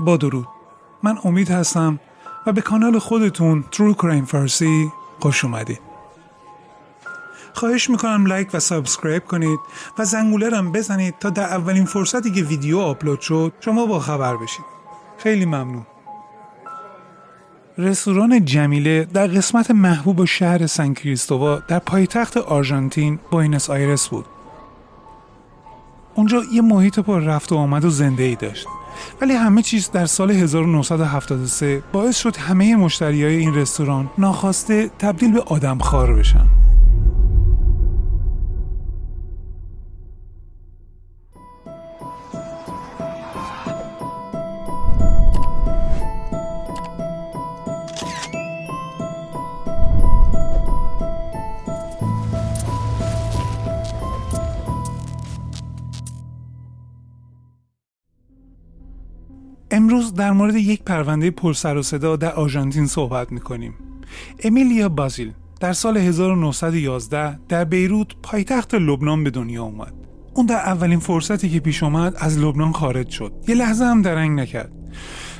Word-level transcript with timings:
با 0.00 0.16
درود. 0.16 0.48
من 1.02 1.18
امید 1.24 1.50
هستم 1.50 2.00
و 2.46 2.52
به 2.52 2.60
کانال 2.60 2.98
خودتون 2.98 3.64
True 3.72 3.96
Crime 3.96 4.24
فارسی 4.26 4.92
خوش 5.20 5.44
اومدید 5.44 5.80
خواهش 7.54 7.90
می‌کنم 7.90 8.26
like 8.26 8.48
و 8.52 8.60
subscribe 8.60 9.24
کنید 9.24 9.60
و 9.98 10.04
زنگوله 10.04 10.50
رم 10.50 10.72
بزنید 10.72 11.14
تا 11.20 11.30
در 11.30 11.42
اولین 11.42 11.84
فرصتی 11.84 12.30
که 12.30 12.42
ویدیو 12.42 12.78
آپلود 12.78 13.20
شد 13.20 13.52
شما 13.60 13.86
با 13.86 14.00
خبر 14.00 14.36
بشید. 14.36 14.64
خیلی 15.18 15.44
ممنون. 15.44 15.86
رستوران 17.78 18.44
جمیله 18.44 19.04
در 19.04 19.26
قسمت 19.26 19.70
محبوب 19.70 20.24
شهر 20.24 20.66
سن 20.66 20.92
کریستوبال 20.92 21.58
در 21.68 21.78
پایتخت 21.78 22.36
آرژانتین 22.36 23.18
بوینس 23.30 23.70
آیرس 23.70 24.08
بود. 24.08 24.26
اونجا 26.14 26.42
یه 26.52 26.62
محیط 26.62 26.98
پر 26.98 27.20
رفت 27.20 27.52
و 27.52 27.56
آمد 27.56 27.84
و 27.84 27.90
زنده 27.90 28.22
ای 28.22 28.34
داشت. 28.34 28.66
ولی 29.20 29.32
همه 29.32 29.62
چیز 29.62 29.90
در 29.90 30.06
سال 30.06 30.30
1973 30.30 31.82
باعث 31.92 32.18
شد 32.18 32.36
همه 32.36 32.76
مشتری 32.76 33.24
های 33.24 33.36
این 33.36 33.54
رستوران 33.54 34.10
ناخواسته 34.18 34.90
تبدیل 34.98 35.32
به 35.32 35.40
آدم 35.40 35.78
خار 35.78 36.14
بشن. 36.14 36.61
امروز 60.02 60.14
در 60.14 60.30
مورد 60.30 60.54
یک 60.54 60.82
پرونده 60.82 61.30
پرسر 61.30 61.76
و 61.76 61.82
صدا 61.82 62.16
در 62.16 62.32
آرژانتین 62.32 62.86
صحبت 62.86 63.32
می‌کنیم. 63.32 63.74
امیلیا 64.44 64.88
بازیل 64.88 65.32
در 65.60 65.72
سال 65.72 65.96
1911 65.96 67.38
در 67.48 67.64
بیروت 67.64 68.08
پایتخت 68.22 68.74
لبنان 68.74 69.24
به 69.24 69.30
دنیا 69.30 69.62
اومد. 69.62 69.94
اون 70.34 70.46
در 70.46 70.56
اولین 70.56 70.98
فرصتی 70.98 71.48
که 71.48 71.60
پیش 71.60 71.82
اومد 71.82 72.14
از 72.18 72.38
لبنان 72.38 72.72
خارج 72.72 73.08
شد. 73.08 73.32
یه 73.48 73.54
لحظه 73.54 73.84
هم 73.84 74.02
درنگ 74.02 74.40
نکرد. 74.40 74.72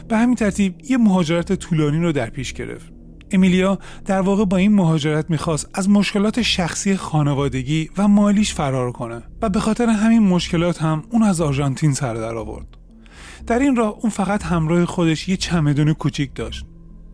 به 0.08 0.16
همین 0.16 0.34
ترتیب 0.34 0.74
یه 0.88 0.96
مهاجرت 0.96 1.52
طولانی 1.52 1.98
رو 1.98 2.12
در 2.12 2.30
پیش 2.30 2.52
گرفت. 2.52 2.92
امیلیا 3.30 3.78
در 4.04 4.20
واقع 4.20 4.44
با 4.44 4.56
این 4.56 4.74
مهاجرت 4.74 5.30
می‌خواست 5.30 5.68
از 5.74 5.90
مشکلات 5.90 6.42
شخصی 6.42 6.96
خانوادگی 6.96 7.90
و 7.98 8.08
مالیش 8.08 8.54
فرار 8.54 8.92
کنه 8.92 9.22
و 9.42 9.48
به 9.48 9.60
خاطر 9.60 9.86
همین 9.86 10.22
مشکلات 10.22 10.82
هم 10.82 11.02
اون 11.10 11.22
از 11.22 11.40
آرژانتین 11.40 11.92
سر 11.92 12.14
در 12.14 12.34
آورد. 12.34 12.81
در 13.46 13.58
این 13.58 13.76
راه 13.76 13.96
اون 14.00 14.10
فقط 14.10 14.42
همراه 14.42 14.84
خودش 14.84 15.28
یه 15.28 15.36
چمدون 15.36 15.92
کوچیک 15.92 16.30
داشت. 16.34 16.66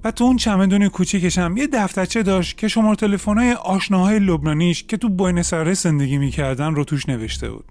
و 0.05 0.11
تو 0.11 0.25
اون 0.25 0.37
چمدون 0.37 0.89
کوچیکش 0.89 1.39
هم 1.39 1.57
یه 1.57 1.67
دفترچه 1.67 2.23
داشت 2.23 2.59
که 2.59 2.69
شماره 2.69 2.97
تلفن‌های 2.97 3.53
آشناهای 3.53 4.19
لبنانیش 4.19 4.85
که 4.85 4.97
تو 4.97 5.09
بوینس 5.09 5.55
زندگی 5.55 6.19
می‌کردن 6.19 6.75
رو 6.75 6.85
توش 6.85 7.09
نوشته 7.09 7.51
بود. 7.51 7.65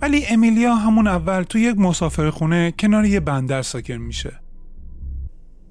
ولی 0.00 0.26
امیلیا 0.26 0.74
همون 0.74 1.06
اول 1.06 1.42
تو 1.42 1.58
یک 1.58 1.78
مسافرخونه 1.78 2.72
کنار 2.78 3.04
یه 3.04 3.20
بندر 3.20 3.62
ساکن 3.62 3.94
میشه. 3.94 4.40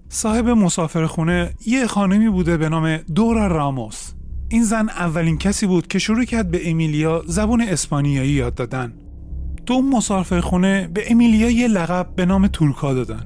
صاحب 0.09 0.49
مسافرخونه 0.49 1.53
یه 1.65 1.87
خانمی 1.87 2.29
بوده 2.29 2.57
به 2.57 2.69
نام 2.69 2.97
دورا 2.97 3.47
راموس. 3.47 4.11
این 4.49 4.63
زن 4.63 4.89
اولین 4.89 5.37
کسی 5.37 5.67
بود 5.67 5.87
که 5.87 5.99
شروع 5.99 6.23
کرد 6.23 6.51
به 6.51 6.69
امیلیا 6.69 7.23
زبون 7.27 7.61
اسپانیایی 7.61 8.31
یاد 8.31 8.55
دادن. 8.55 8.93
تو 9.65 9.73
اون 9.73 9.89
مسافر 9.89 10.41
به 10.93 11.11
امیلیا 11.11 11.49
یه 11.49 11.67
لقب 11.67 12.07
به 12.15 12.25
نام 12.25 12.47
تورکا 12.47 12.93
دادن. 12.93 13.25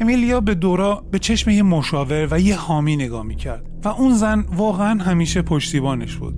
امیلیا 0.00 0.40
به 0.40 0.54
دورا 0.54 1.04
به 1.10 1.18
چشم 1.18 1.50
یه 1.50 1.62
مشاور 1.62 2.28
و 2.30 2.40
یه 2.40 2.56
حامی 2.56 2.96
نگاه 2.96 3.22
می‌کرد 3.22 3.66
و 3.84 3.88
اون 3.88 4.14
زن 4.14 4.44
واقعا 4.56 5.02
همیشه 5.02 5.42
پشتیبانش 5.42 6.16
بود. 6.16 6.34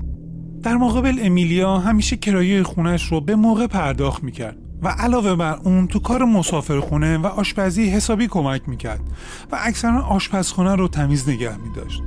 در 0.63 0.77
مقابل 0.77 1.19
امیلیا 1.23 1.79
همیشه 1.79 2.17
کرایه 2.17 2.63
خونش 2.63 3.13
رو 3.13 3.21
به 3.21 3.37
موقع 3.37 3.67
پرداخت 3.67 4.23
می‌کرد 4.23 4.59
و 4.83 4.89
علاوه 4.89 5.35
بر 5.35 5.57
اون 5.65 5.87
تو 5.87 5.99
کار 5.99 6.25
مسافرخونه 6.25 7.19
و 7.19 7.27
آشپزی 7.27 7.89
حسابی 7.89 8.27
کمک 8.27 8.69
می‌کرد 8.69 9.01
و 9.53 9.59
اکثرا 9.61 10.03
آشپزخونه 10.03 10.75
رو 10.75 10.89
تمیز 10.89 11.29
نگه 11.29 11.57
میداشت. 11.57 12.03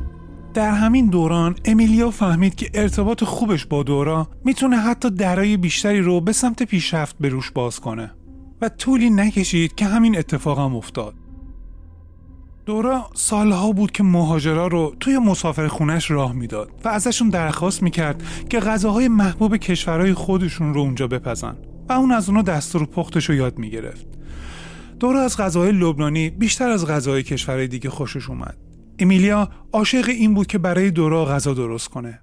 در 0.55 0.71
همین 0.71 1.09
دوران 1.09 1.55
امیلیا 1.65 2.11
فهمید 2.11 2.55
که 2.55 2.69
ارتباط 2.73 3.23
خوبش 3.23 3.65
با 3.65 3.83
دورا 3.83 4.27
می‌تونه 4.45 4.77
حتی 4.77 5.09
درای 5.09 5.57
بیشتری 5.57 6.01
رو 6.01 6.21
به 6.21 6.31
سمت 6.31 6.63
پیشرفت 6.63 7.15
به 7.19 7.29
روش 7.29 7.51
باز 7.51 7.79
کنه 7.79 8.11
و 8.61 8.69
طولی 8.69 9.09
نکشید 9.09 9.75
که 9.75 9.85
همین 9.85 10.17
اتفاق 10.17 10.59
هم 10.59 10.75
افتاد. 10.75 11.13
دورا 12.65 13.09
سالها 13.13 13.71
بود 13.71 13.91
که 13.91 14.03
مهاجرا 14.03 14.67
رو 14.67 14.95
توی 14.99 15.17
مسافر 15.17 15.67
خونش 15.67 16.11
راه 16.11 16.33
می‌داد 16.33 16.71
و 16.83 16.87
ازشون 16.87 17.29
درخواست 17.29 17.83
می‌کرد 17.83 18.23
که 18.49 18.59
غذاهای 18.59 19.07
محبوب 19.07 19.57
کشورهای 19.57 20.13
خودشون 20.13 20.73
رو 20.73 20.81
اونجا 20.81 21.07
بپزن 21.07 21.57
و 21.89 21.93
اون 21.93 22.11
از 22.11 22.29
اونا 22.29 22.41
دستور 22.41 22.85
پختش 22.85 23.29
رو 23.29 23.35
یاد 23.35 23.57
می‌گرفت. 23.57 24.07
دورا 24.99 25.21
از 25.21 25.37
غذاهای 25.37 25.71
لبنانی 25.71 26.29
بیشتر 26.29 26.69
از 26.69 26.85
غذاهای 26.87 27.23
کشورهای 27.23 27.67
دیگه 27.67 27.89
خوشش 27.89 28.29
اومد. 28.29 28.64
امیلیا 28.99 29.49
عاشق 29.73 30.09
این 30.09 30.33
بود 30.33 30.47
که 30.47 30.57
برای 30.57 30.91
دورا 30.91 31.25
غذا 31.25 31.53
درست 31.53 31.87
کنه. 31.87 32.21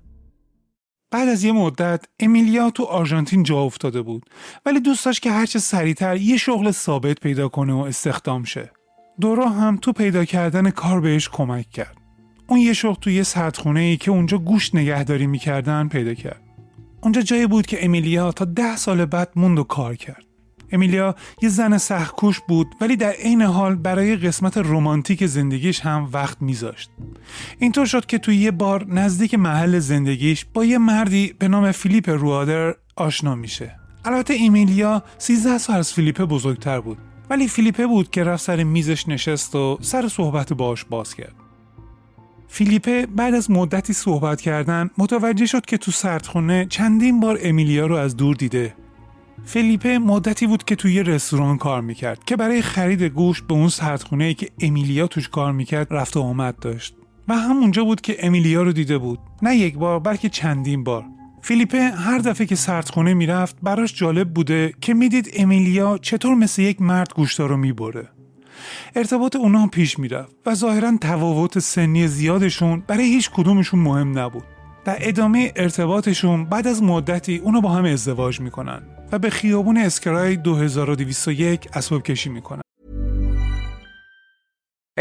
بعد 1.11 1.29
از 1.29 1.45
یه 1.45 1.53
مدت 1.53 2.05
امیلیا 2.21 2.71
تو 2.71 2.85
آرژانتین 2.85 3.43
جا 3.43 3.61
افتاده 3.61 4.03
بود 4.03 4.31
ولی 4.67 4.81
دوست 4.81 5.05
داشت 5.05 5.23
که 5.23 5.31
هرچه 5.31 5.59
سریعتر 5.59 6.17
یه 6.17 6.37
شغل 6.37 6.71
ثابت 6.71 7.21
پیدا 7.21 7.49
کنه 7.49 7.73
و 7.73 7.77
استخدام 7.77 8.45
شه. 8.45 8.71
دورا 9.21 9.49
هم 9.49 9.77
تو 9.77 9.93
پیدا 9.93 10.25
کردن 10.25 10.71
کار 10.71 11.01
بهش 11.01 11.29
کمک 11.29 11.71
کرد. 11.71 11.97
اون 12.47 12.61
یه 12.61 12.73
شغل 12.73 13.01
تو 13.01 13.11
یه 13.11 13.23
سردخونه 13.23 13.81
ای 13.81 13.97
که 13.97 14.11
اونجا 14.11 14.39
گوشت 14.39 14.75
نگهداری 14.75 15.27
می‌کردن 15.27 15.89
پیدا 15.89 16.15
کرد. 16.15 16.41
اونجا 17.03 17.21
جایی 17.21 17.47
بود 17.47 17.67
که 17.67 17.85
امیلیا 17.85 18.33
تا 18.33 18.45
ده 18.45 18.77
سال 18.77 19.05
بعد 19.05 19.33
موند 19.37 19.59
و 19.59 19.65
کار 19.65 19.97
کرد. 19.97 20.25
امیلیا 20.73 21.15
یه 21.43 21.49
زن 21.49 21.79
سخکوش 21.79 22.41
بود 22.49 22.75
ولی 22.81 22.97
در 22.97 23.11
عین 23.11 23.43
حال 23.43 23.75
برای 23.75 24.17
قسمت 24.17 24.57
رمانتیک 24.57 25.27
زندگیش 25.27 25.81
هم 25.81 26.09
وقت 26.13 26.43
میذاشت. 26.43 26.91
اینطور 27.59 27.87
شد 27.87 28.07
که 28.07 28.19
توی 28.19 28.37
یه 28.37 28.51
بار 28.51 28.87
نزدیک 28.89 29.35
محل 29.35 29.79
زندگیش 29.79 30.47
با 30.55 30.65
یه 30.65 30.79
مردی 30.79 31.35
به 31.39 31.49
نام 31.49 31.73
فیلیپ 31.73 32.09
روادر 32.09 32.75
آشنا 32.97 33.35
میشه. 33.35 33.77
البته 34.05 34.37
امیلیا 34.41 35.03
13 35.19 35.59
سال 35.59 35.77
از 35.77 35.93
فیلیپ 35.93 36.23
بزرگتر 36.23 36.81
بود 36.81 36.99
ولی 37.31 37.49
فیلیپه 37.49 37.87
بود 37.87 38.11
که 38.11 38.25
رفت 38.25 38.45
سر 38.45 38.63
میزش 38.63 39.09
نشست 39.09 39.55
و 39.55 39.79
سر 39.81 40.09
صحبت 40.09 40.53
باش 40.53 40.85
باز 40.85 41.15
کرد. 41.15 41.35
فیلیپه 42.49 43.07
بعد 43.07 43.35
از 43.35 43.51
مدتی 43.51 43.93
صحبت 43.93 44.41
کردن 44.41 44.91
متوجه 44.99 45.47
شد 45.47 45.67
که 45.67 45.79
تو 45.79 45.91
سردخونه 45.91 46.67
چندین 46.71 47.21
بار 47.21 47.39
امیلیا 47.43 47.87
رو 47.87 47.97
از 47.97 48.17
دور 48.17 48.37
دیده 48.37 48.75
فلیپه 49.45 49.99
مدتی 49.99 50.47
بود 50.47 50.65
که 50.65 50.77
توی 50.77 51.03
رستوران 51.03 51.59
کار 51.59 51.81
می‌کرد 51.81 52.25
که 52.25 52.37
برای 52.37 52.63
خرید 52.63 53.03
گوشت 53.03 53.45
به 53.47 53.55
اون 53.55 53.69
سردخونه 53.69 54.35
که 54.35 54.49
امیلیا 54.61 55.07
توش 55.07 55.29
کار 55.29 55.53
می‌کرد 55.53 55.87
رفت 55.91 56.17
و 56.17 56.21
آمد 56.21 56.59
داشت. 56.59 56.95
و 57.29 57.35
همونجا 57.35 57.85
بود 57.85 58.01
که 58.01 58.27
امیلیا 58.27 58.63
رو 58.63 58.73
دیده 58.73 58.99
بود. 58.99 59.19
نه 59.43 59.57
یک 59.57 59.75
بار 59.75 59.99
بلکه 59.99 60.29
چندین 60.29 60.85
بار. 60.85 61.05
فیلیپه 61.43 61.79
هر 61.79 62.19
دفعه 62.19 62.47
که 62.47 62.57
سردخونه 62.57 63.15
می‌رفت 63.15 63.57
براش 63.63 63.95
جالب 63.95 64.35
بوده 64.35 64.75
که 64.81 64.95
می‌دید 64.95 65.31
امیلیا 65.37 65.99
چطور 65.99 66.35
مثل 66.35 66.63
یک 66.63 66.83
مرد 66.83 67.15
گوشتا 67.15 67.47
رو 67.47 67.57
می‌بره. 67.57 68.09
ارتباط 68.97 69.37
اونا 69.37 69.67
پیش 69.67 69.99
می‌رفت 69.99 70.37
و 70.47 70.55
ظاهرا 70.55 70.93
تفاوت 71.01 71.59
سنی 71.59 72.09
زیادشون 72.09 72.83
برای 72.87 73.05
هیچ 73.05 73.31
کدومشون 73.31 73.81
مهم 73.81 74.19
نبود. 74.19 74.45
در 74.85 74.97
ادامه 75.01 75.53
ارتباطشون 75.57 76.45
بعد 76.45 76.67
از 76.67 76.83
مدتی 76.83 77.37
اونو 77.37 77.61
با 77.61 77.69
هم 77.69 77.85
ازدواج 77.85 78.41
می‌کنن. 78.41 78.83
و 79.13 79.19
به 79.19 79.31
خیابون 79.31 79.77
اسکرای 79.77 80.37
2201 80.37 81.69
اسباب 81.75 82.03
کشی 82.03 82.31
می‌کنن. 82.31 82.63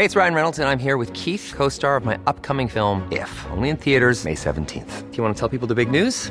Hey, 0.00 0.04
it's 0.06 0.16
Ryan 0.16 0.34
Reynolds 0.34 0.58
and 0.58 0.68
I'm 0.68 0.78
here 0.78 0.96
with 0.96 1.12
Keith, 1.12 1.52
co-star 1.56 1.94
of 2.00 2.04
my 2.10 2.16
upcoming 2.30 2.68
film 2.68 2.96
If, 3.10 3.32
only 3.54 3.68
in 3.68 3.76
theaters 3.76 4.24
May 4.24 4.34
17th. 4.34 4.92
Do 5.10 5.16
you 5.16 5.22
want 5.24 5.32
to 5.36 5.40
tell 5.40 5.50
people 5.54 5.68
the 5.68 5.78
big 5.82 5.90
news? 5.90 6.30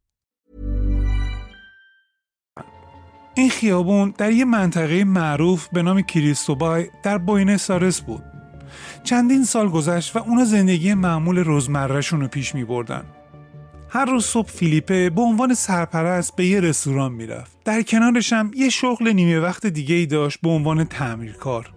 این 3.35 3.49
خیابون 3.49 4.13
در 4.17 4.31
یه 4.31 4.45
منطقه 4.45 5.03
معروف 5.03 5.67
به 5.73 5.81
نام 5.81 6.01
کریستوبای 6.01 6.87
در 7.03 7.17
بوینس 7.17 7.71
آرس 7.71 8.01
بود. 8.01 8.23
چندین 9.03 9.43
سال 9.43 9.69
گذشت 9.69 10.15
و 10.15 10.19
اونا 10.19 10.45
زندگی 10.45 10.93
معمول 10.93 11.37
روزمرهشون 11.37 12.21
رو 12.21 12.27
پیش 12.27 12.55
می 12.55 12.63
بردن. 12.63 13.03
هر 13.89 14.05
روز 14.05 14.25
صبح 14.25 14.49
فیلیپه 14.49 15.09
به 15.09 15.21
عنوان 15.21 15.53
سرپرست 15.53 16.35
به 16.35 16.45
یه 16.45 16.59
رستوران 16.59 17.11
می‌رفت. 17.11 17.57
در 17.65 17.81
کنارش 17.81 18.33
هم 18.33 18.51
یه 18.55 18.69
شغل 18.69 19.11
نیمه 19.11 19.39
وقت 19.39 19.67
دیگه 19.67 19.95
ای 19.95 20.05
داشت 20.05 20.41
به 20.41 20.49
عنوان 20.49 20.83
تعمیرکار. 20.83 21.69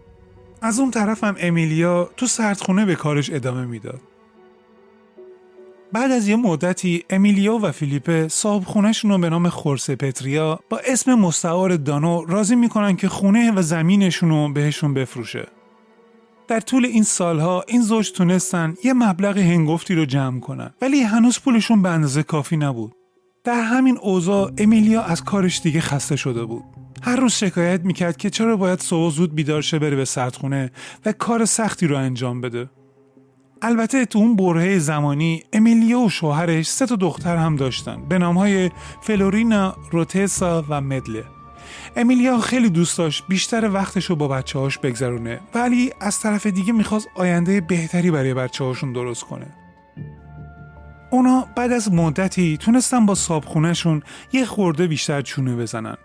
از 0.63 0.79
اون 0.79 0.91
طرف 0.91 1.25
هم 1.25 1.37
امیلیا 1.39 2.11
تو 2.17 2.27
سردخونه 2.27 2.85
به 2.85 2.95
کارش 2.95 3.31
ادامه 3.31 3.65
می‌داد. 3.67 4.01
بعد 5.95 6.13
از 6.13 6.29
یه 6.29 6.37
مدتی 6.37 7.05
امیلیا 7.11 7.59
و 7.63 7.73
فیلیپه 7.73 8.29
صاحب 8.29 8.65
خونهشون 8.65 9.11
رو 9.11 9.19
به 9.19 9.31
نام 9.31 9.49
خورسه 9.49 9.97
پتریا 9.97 10.61
با 10.71 10.81
اسم 10.87 11.15
مستعار 11.15 11.77
دانو 11.77 12.25
راضی 12.25 12.57
می‌کنن 12.57 12.97
که 12.97 13.09
خونه 13.09 13.53
و 13.53 13.63
زمینشون 13.63 14.29
رو 14.29 14.53
بهشون 14.53 14.95
بفروشه. 14.95 15.47
در 16.49 16.61
طول 16.61 16.87
این 16.87 17.03
سالها 17.03 17.65
این 17.69 17.83
زوج 17.83 18.13
تونستن 18.13 18.75
یه 18.85 18.93
مبلغ 18.93 19.39
هنگفتی 19.39 19.95
رو 19.95 20.05
جمع 20.05 20.41
کنن 20.41 20.75
ولی 20.83 21.01
هنوز 21.01 21.41
پولشون 21.41 21.83
به 21.83 21.89
اندازه 21.89 22.23
کافی 22.23 22.57
نبود. 22.57 22.93
در 23.45 23.61
همین 23.61 23.99
اوضاع 23.99 24.53
امیلیا 24.59 25.03
از 25.03 25.25
کارش 25.25 25.61
دیگه 25.61 25.81
خسته 25.81 26.17
شده 26.17 26.45
بود. 26.45 26.65
هر 27.03 27.17
روز 27.17 27.33
شکایت 27.33 27.81
می‌کرد 27.81 28.17
که 28.17 28.31
چرا 28.31 28.57
باید 28.57 28.81
صبح 28.81 29.13
زود 29.13 29.35
بیدار 29.35 29.63
شه 29.63 29.79
بره 29.79 29.97
به 29.97 30.05
سردخونه 30.05 30.71
و 31.07 31.13
کار 31.13 31.45
سختی 31.45 31.87
رو 31.87 31.97
انجام 31.97 32.41
بده. 32.41 32.71
البته 33.65 34.05
تو 34.05 34.19
اون 34.19 34.37
برهه 34.37 34.79
زمانی 34.79 35.43
امیلیا 35.53 35.99
و 35.99 36.11
شوهرش 36.11 36.67
سه 36.67 36.87
تا 36.87 36.97
دختر 36.97 37.37
هم 37.37 37.57
داشتن 37.57 38.03
به 38.09 38.19
نامهای 38.19 38.71
فلورینا، 39.01 39.77
روتسا 39.91 40.65
و 40.69 40.81
مدله. 40.81 41.25
امیلیا 41.97 42.39
خیلی 42.39 42.71
دوست 42.71 42.99
داشت 42.99 43.25
بیشتر 43.29 43.71
وقتش 43.71 44.05
رو 44.05 44.17
با 44.17 44.29
بچه 44.29 44.59
هاش 44.59 44.79
بگذرونه 44.79 45.41
ولی 45.55 45.93
از 46.01 46.21
طرف 46.21 46.47
دیگه 46.47 46.73
می‌خواست 46.73 47.09
آینده 47.15 47.61
بهتری 47.61 48.11
برای 48.11 48.35
بچه 48.35 48.65
هاشون 48.65 48.93
درست 48.93 49.25
کنه. 49.25 49.47
اونا 51.11 51.47
بعد 51.57 51.73
از 51.73 51.93
مدتی 51.93 52.57
تونستن 52.57 53.07
با 53.07 53.15
صابخونهشون 53.15 54.03
یه 54.33 54.45
خورده 54.45 54.87
بیشتر 54.87 55.23
چونه 55.23 55.57
بزنن. 55.57 55.97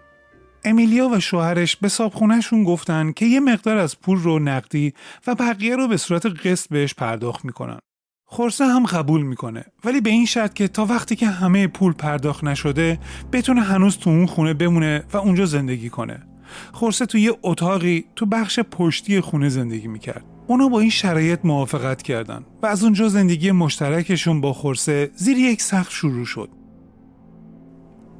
امیلیا 0.64 1.10
و 1.10 1.20
شوهرش 1.20 1.76
به 1.76 1.88
صابخونهشون 1.88 2.64
گفتن 2.64 3.12
که 3.12 3.26
یه 3.26 3.40
مقدار 3.40 3.78
از 3.78 4.00
پول 4.00 4.20
رو 4.20 4.40
نقدی 4.40 4.94
و 5.28 5.36
بقیه 5.36 5.76
رو 5.76 5.88
به 5.88 5.98
صورت 5.98 6.26
قسط 6.26 6.70
بهش 6.70 6.94
پرداخت 6.94 7.46
می‌کنن. 7.46 7.80
خورسه 8.26 8.66
هم 8.66 8.86
قبول 8.86 9.22
می‌کنه 9.22 9.66
ولی 9.84 10.02
به 10.02 10.10
این 10.10 10.26
شرط 10.26 10.54
که 10.54 10.68
تا 10.68 10.86
وقتی 10.86 11.16
که 11.16 11.28
همه 11.28 11.68
پول 11.68 11.94
پرداخت 11.94 12.44
نشده 12.44 13.00
بتونه 13.32 13.62
هنوز 13.62 13.98
تو 13.98 14.10
اون 14.10 14.26
خونه 14.26 14.54
بمونه 14.54 15.04
و 15.14 15.18
اونجا 15.18 15.46
زندگی 15.46 15.90
کنه. 15.90 16.24
خوسه 16.72 17.06
تو 17.06 17.18
یه 17.18 17.38
اتاقی 17.44 18.06
تو 18.16 18.26
بخش 18.26 18.60
پشتی 18.60 19.22
خونه 19.22 19.50
زندگی 19.50 19.88
می‌کرد. 19.88 20.26
اونا 20.48 20.68
با 20.68 20.80
این 20.80 20.90
شرایط 20.90 21.40
موافقت 21.44 22.02
کردن 22.02 22.46
و 22.62 22.66
از 22.66 22.84
اونجا 22.84 23.08
زندگی 23.08 23.52
مشترکشون 23.52 24.42
با 24.42 24.54
خوسه 24.54 25.12
زیر 25.16 25.38
یک 25.38 25.62
سقف 25.62 25.94
شروع 25.94 26.26
شد. 26.26 26.50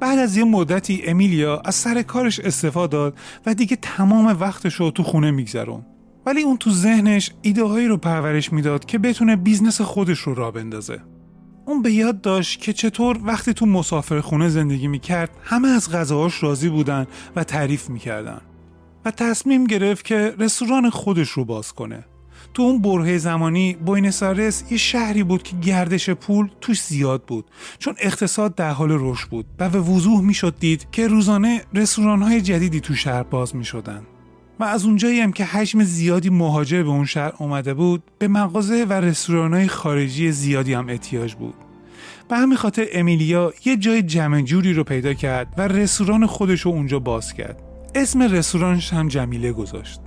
بعد 0.00 0.18
از 0.18 0.36
یه 0.36 0.44
مدتی 0.44 1.02
امیلیا 1.06 1.62
از 1.64 1.74
سر 1.74 2.02
کارش 2.02 2.40
استعفا 2.40 2.92
داد 2.92 3.18
و 3.46 3.54
دیگه 3.54 3.76
تمام 3.82 4.26
وقتش 4.26 4.74
رو 4.74 4.90
تو 4.90 5.02
خونه 5.02 5.30
میگذروند. 5.30 5.86
ولی 6.26 6.42
اون 6.42 6.56
تو 6.56 6.70
ذهنش 6.70 7.30
ایده 7.42 7.64
هایی 7.64 7.88
رو 7.88 7.96
پرورش 7.96 8.52
می‌داد 8.52 8.84
که 8.84 8.98
بتونه 8.98 9.36
business 9.36 9.80
خودش 9.80 10.18
رو 10.18 10.34
راه 10.34 10.50
بندازه. 10.50 11.00
اون 11.66 11.82
به 11.82 11.92
یاد 11.92 12.20
داشت 12.20 12.60
که 12.60 12.72
چطور 12.72 13.20
وقتی 13.24 13.54
تو 13.54 13.66
مسافر 13.66 14.20
خونه 14.20 14.48
زندگی 14.48 14.88
می‌کرد 14.88 15.30
همه 15.42 15.68
از 15.68 15.90
غذاهاش 15.90 16.42
راضی 16.42 16.68
بودن 16.68 17.06
و 17.36 17.44
تعریف 17.44 17.90
می‌کردن 17.90 18.40
و 19.04 19.10
تصمیم 19.10 19.64
گرفت 19.64 20.04
که 20.04 20.34
رستوران 20.38 20.90
خودش 20.90 21.30
رو 21.30 21.44
باز 21.44 21.72
کنه. 21.72 22.04
تو 22.54 22.62
اون 22.62 22.82
برهه 22.82 23.18
زمانی 23.18 23.74
بوینسارس 23.74 24.64
یه 24.70 24.78
شهری 24.78 25.22
بود 25.22 25.42
که 25.42 25.56
گردش 25.56 26.10
پول 26.10 26.48
توش 26.60 26.82
زیاد 26.82 27.22
بود. 27.22 27.44
چون 27.78 27.94
اقتصاد 27.98 28.54
در 28.54 28.70
حال 28.70 28.88
رشد 28.90 29.28
بود 29.28 29.46
و 29.58 29.68
به 29.68 29.80
وضوح 29.80 30.20
می‌شد 30.20 30.54
دید 30.60 30.86
که 30.92 31.08
روزانه 31.08 31.62
رستوران 31.74 32.22
های 32.22 32.40
جدیدی 32.40 32.80
تو 32.80 32.94
شهر 32.94 33.22
باز 33.22 33.56
می 33.56 33.64
شدن. 33.64 34.02
و 34.60 34.64
از 34.64 34.84
اونجایی 34.84 35.20
هم 35.20 35.32
که 35.32 35.44
حجم 35.44 35.84
زیادی 35.84 36.30
مهاجر 36.30 36.82
به 36.82 36.88
اون 36.88 37.04
شهر 37.04 37.32
اومده 37.38 37.74
بود 37.74 38.02
به 38.18 38.28
مغازه 38.28 38.84
و 38.84 38.92
رستوران 38.92 39.54
های 39.54 39.68
خارجی 39.68 40.32
زیادی 40.32 40.74
هم 40.74 40.88
احتیاج 40.88 41.34
بود. 41.34 41.54
به 42.28 42.36
همین 42.36 42.56
خاطر 42.56 42.86
امیلیا 42.92 43.52
یه 43.64 43.76
جای 43.76 44.02
جمع 44.02 44.42
جوری 44.42 44.72
رو 44.72 44.84
پیدا 44.84 45.14
کرد 45.14 45.54
و 45.58 45.68
رستوران 45.68 46.26
خودش 46.26 46.60
رو 46.60 46.70
اونجا 46.70 46.98
باز 46.98 47.34
کرد. 47.34 47.62
اسم 47.94 48.22
رستورانش 48.22 48.92
هم 48.92 49.08
جمیله 49.08 49.52
گذاشت. 49.52 50.00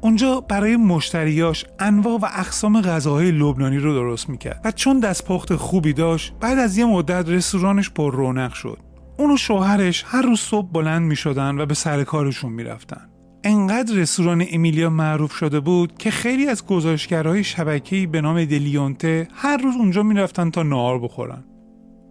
اونجا 0.00 0.40
برای 0.40 0.76
مشتریاش 0.76 1.64
انواع 1.78 2.18
و 2.18 2.24
اقسام 2.24 2.80
غذاهای 2.80 3.30
لبنانی 3.30 3.78
رو 3.78 3.94
درست 3.94 4.28
می‌کرد 4.28 4.60
و 4.64 4.70
چون 4.70 5.00
دستپخت 5.00 5.56
خوبی 5.56 5.92
داشت 5.92 6.34
بعد 6.40 6.58
از 6.58 6.78
یه 6.78 6.84
مدت 6.84 7.28
رستورانش 7.28 7.90
پر 7.90 8.14
رونق 8.14 8.52
شد 8.52 8.78
اون 9.18 9.30
و 9.30 9.36
شوهرش 9.36 10.04
هر 10.06 10.22
روز 10.22 10.40
صبح 10.40 10.68
بلند 10.72 11.02
می‌شدن 11.02 11.60
و 11.60 11.66
به 11.66 11.74
سر 11.74 12.04
کارشون 12.04 12.52
می‌رفتن 12.52 13.08
انقدر 13.44 13.94
رستوران 13.94 14.44
امیلیا 14.52 14.90
معروف 14.90 15.32
شده 15.32 15.60
بود 15.60 15.98
که 15.98 16.10
خیلی 16.10 16.48
از 16.48 16.66
گزارشگرهای 16.66 17.44
شبکه‌ای 17.44 18.06
به 18.06 18.20
نام 18.20 18.44
دلیونته 18.44 19.28
هر 19.34 19.56
روز 19.56 19.74
اونجا 19.76 20.02
می‌رفتن 20.02 20.50
تا 20.50 20.62
نهار 20.62 20.98
بخورن. 20.98 21.44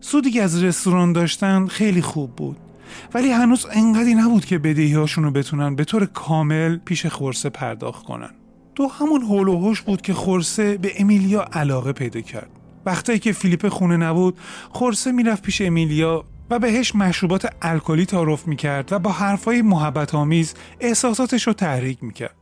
سودی 0.01 0.31
که 0.31 0.43
از 0.43 0.63
رستوران 0.63 1.13
داشتن 1.13 1.65
خیلی 1.65 2.01
خوب 2.01 2.35
بود. 2.35 2.57
ولی 3.13 3.31
هنوز 3.31 3.65
انقدری 3.71 4.15
نبود 4.15 4.45
که 4.45 4.57
بدهیاشون 4.57 5.23
رو 5.23 5.31
بتونن 5.31 5.75
به 5.75 5.83
طور 5.83 6.05
کامل 6.05 6.77
پیش 6.77 7.05
خورسه 7.05 7.49
پرداخت 7.49 8.05
کنن. 8.05 8.29
تو 8.75 8.87
همون 8.87 9.21
هول 9.21 9.75
بود 9.85 10.01
که 10.01 10.13
خورسه 10.13 10.77
به 10.77 10.91
امیلیا 10.97 11.45
علاقه 11.53 11.91
پیدا 11.91 12.21
کرد. 12.21 12.49
وقتی 12.85 13.19
که 13.19 13.31
فیلیپ 13.31 13.67
خونه 13.67 13.97
نبود، 13.97 14.37
خورسه 14.69 15.11
می‌رفت 15.11 15.43
پیش 15.43 15.61
امیلیا 15.61 16.25
و 16.49 16.59
بهش 16.59 16.95
مشروبات 16.95 17.53
الکلی 17.61 18.05
تعارف 18.05 18.47
می‌کرد 18.47 18.93
و 18.93 18.99
با 18.99 19.11
حرفای 19.11 19.61
محبت 19.61 20.15
آمیز 20.15 20.53
احساساتش 20.79 21.47
رو 21.47 21.53
تحریک 21.53 22.03
می‌کرد. 22.03 22.35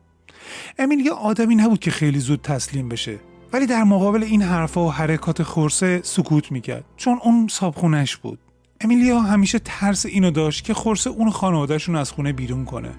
امیلیا 0.80 1.14
آدمی 1.16 1.56
نبود 1.56 1.80
که 1.80 1.92
خیلی 1.92 2.20
زود 2.20 2.42
تسلیم 2.42 2.90
بشه 2.90 3.20
ولی 3.54 3.66
در 3.66 3.84
مقابل 3.84 4.24
این 4.24 4.42
حرفها 4.42 4.86
و 4.86 4.92
حرکات 4.92 5.44
خورسه 5.44 6.02
سکوت 6.04 6.52
می‌کرد 6.52 6.86
چون 6.98 7.20
اون 7.24 7.48
صابخونش 7.48 8.18
بود. 8.18 8.40
امیلیا 8.82 9.20
همیشه 9.20 9.60
ترس 9.60 10.06
اینو 10.06 10.32
داشت 10.32 10.64
که 10.64 10.74
خورسه 10.74 11.10
اون 11.10 11.32
خانوادهشون 11.32 11.96
از 11.96 12.12
خونه 12.12 12.34
بیرون 12.34 12.66
کنه. 12.66 12.90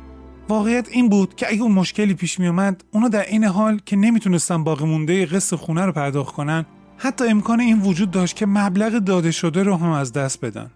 واقعیت 0.49 0.89
این 0.89 1.09
بود 1.09 1.35
که 1.35 1.47
اگه 1.49 1.63
اون 1.63 1.73
مشکلی 1.73 2.15
پیش 2.15 2.41
میومد 2.41 2.85
اونا 2.93 3.09
در 3.09 3.27
این 3.27 3.45
حال 3.45 3.81
که 3.87 3.97
نمی‌تونستن 3.97 4.65
باقی 4.65 4.85
مونده 4.85 5.27
قسط 5.27 5.57
خونه 5.57 5.85
رو 5.85 5.93
پرداخت 5.93 6.35
کنن 6.35 6.67
حتی 6.97 7.29
امکان 7.29 7.61
این 7.61 7.81
وجود 7.81 8.11
داشت 8.11 8.37
که 8.37 8.47
مبلغ 8.47 8.99
داده 8.99 9.31
شده 9.31 9.63
رو 9.63 9.77
هم 9.77 9.91
از 9.91 10.13
دست 10.13 10.45
بدن. 10.45 10.71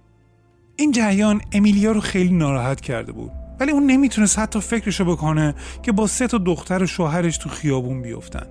این 0.76 0.92
جریان 0.92 1.40
امیلیا 1.52 1.92
رو 1.92 2.00
خیلی 2.00 2.32
ناراحت 2.34 2.80
کرده 2.80 3.12
بود. 3.12 3.30
ولی 3.60 3.72
اون 3.72 3.86
نمی‌تونست 3.86 4.38
حتی 4.38 4.60
فکرشو 4.60 5.04
بکنه 5.04 5.54
که 5.82 5.92
با 5.92 6.06
سه 6.06 6.26
تا 6.26 6.38
دختر 6.38 6.82
و 6.82 6.86
شوهرش 6.86 7.38
تو 7.38 7.48
خیابون 7.48 8.02
بیفتن. 8.02 8.46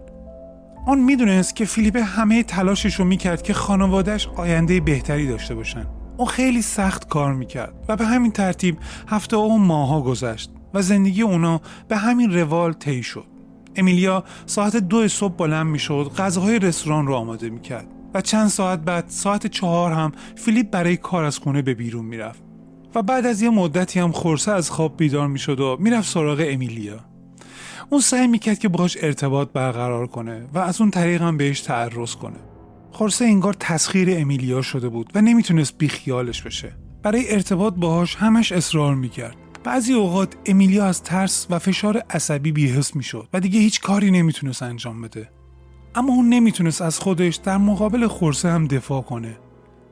اون 0.88 1.00
می‌دونست 1.00 1.56
که 1.56 1.66
فیلیپ 1.66 1.98
همه 2.06 2.44
تلاشش 2.44 2.96
رو 2.96 3.06
می‌کرد 3.06 3.42
که 3.42 3.54
خانوادهش 3.54 4.28
آینده 4.28 4.80
بهتری 4.80 5.28
داشته 5.28 5.56
باشن. 5.56 5.86
اون 6.20 6.28
خیلی 6.28 6.62
سخت 6.62 7.08
کار 7.08 7.34
می‌کرد 7.34 7.74
و 7.88 7.96
به 7.96 8.06
همین 8.06 8.32
ترتیب 8.32 8.78
هفته 9.08 9.38
و 9.38 9.58
ماها 9.58 10.02
گذشت 10.02 10.52
و 10.74 10.82
زندگی 10.82 11.22
اونا 11.22 11.62
به 11.88 11.98
همین 11.98 12.34
روال 12.34 12.74
طی 12.74 13.04
شد. 13.04 13.26
امیلیا 13.76 14.24
ساعت 14.46 14.76
دو 14.76 15.08
صبح 15.08 15.36
بلند 15.36 15.68
می‌شد 15.68 16.12
غذاهای 16.18 16.60
رستوران 16.60 17.08
رو 17.08 17.16
آماده 17.16 17.50
می‌کرد 17.50 17.88
و 18.14 18.22
چند 18.22 18.48
ساعت 18.48 18.80
بعد 18.80 19.06
ساعت 19.08 19.48
چهار 19.48 19.92
هم 19.92 20.12
فیلیپ 20.36 20.72
برای 20.72 20.98
کار 20.98 21.24
از 21.24 21.38
خونه 21.38 21.62
به 21.62 21.74
بیرون 21.74 22.06
می‌رفت 22.06 22.44
و 22.96 23.02
بعد 23.02 23.26
از 23.26 23.42
یه 23.42 23.50
مدتی 23.50 24.00
هم 24.00 24.12
خورسه 24.12 24.52
از 24.52 24.72
خواب 24.72 24.98
بیدار 24.98 25.28
می‌شد 25.28 25.60
و 25.60 25.78
می‌رفت 25.80 26.10
سراغ 26.10 26.44
امیلیا. 26.48 27.00
اون 27.90 28.02
سعی 28.02 28.28
می‌کرد 28.28 28.60
که 28.60 28.70
باهاش 28.70 28.98
ارتباط 29.02 29.50
برقرار 29.54 30.08
کنه 30.08 30.48
و 30.54 30.60
از 30.60 30.82
اون 30.82 30.92
طریق 30.92 31.22
هم 31.22 31.38
بهش 31.38 31.62
تعرض 31.62 32.16
کنه. 32.16 32.49
خورسه 33.00 33.26
انگار 33.26 33.54
تسخیر 33.60 34.20
امیلیا 34.20 34.62
شده 34.62 34.90
بود 34.90 35.12
و 35.16 35.22
نمی‌تونست 35.22 35.78
بیخیالش 35.78 36.42
بشه. 36.42 36.76
برای 37.04 37.34
ارتباط 37.34 37.74
باهاش 37.74 38.16
همش 38.16 38.52
اصرار 38.52 38.96
می‌کرد. 38.96 39.36
بعضی 39.64 39.94
اوقات 39.94 40.36
امیلیا 40.46 40.86
از 40.86 41.04
ترس 41.04 41.48
و 41.50 41.60
فشار 41.60 42.04
عصبی 42.10 42.52
بیهس 42.52 42.96
می‌شد 42.96 43.28
و 43.34 43.40
دیگه 43.40 43.60
هیچ 43.60 43.82
کاری 43.82 44.12
نمی‌تونست 44.12 44.64
انجام 44.64 45.02
بده. 45.02 45.30
اما 45.96 46.14
اون 46.14 46.30
نمی‌تونست 46.30 46.82
از 46.82 47.00
خودش 47.00 47.36
در 47.36 47.58
مقابل 47.58 48.08
خورسه 48.08 48.50
هم 48.50 48.68
دفاع 48.68 49.02
کنه. 49.02 49.38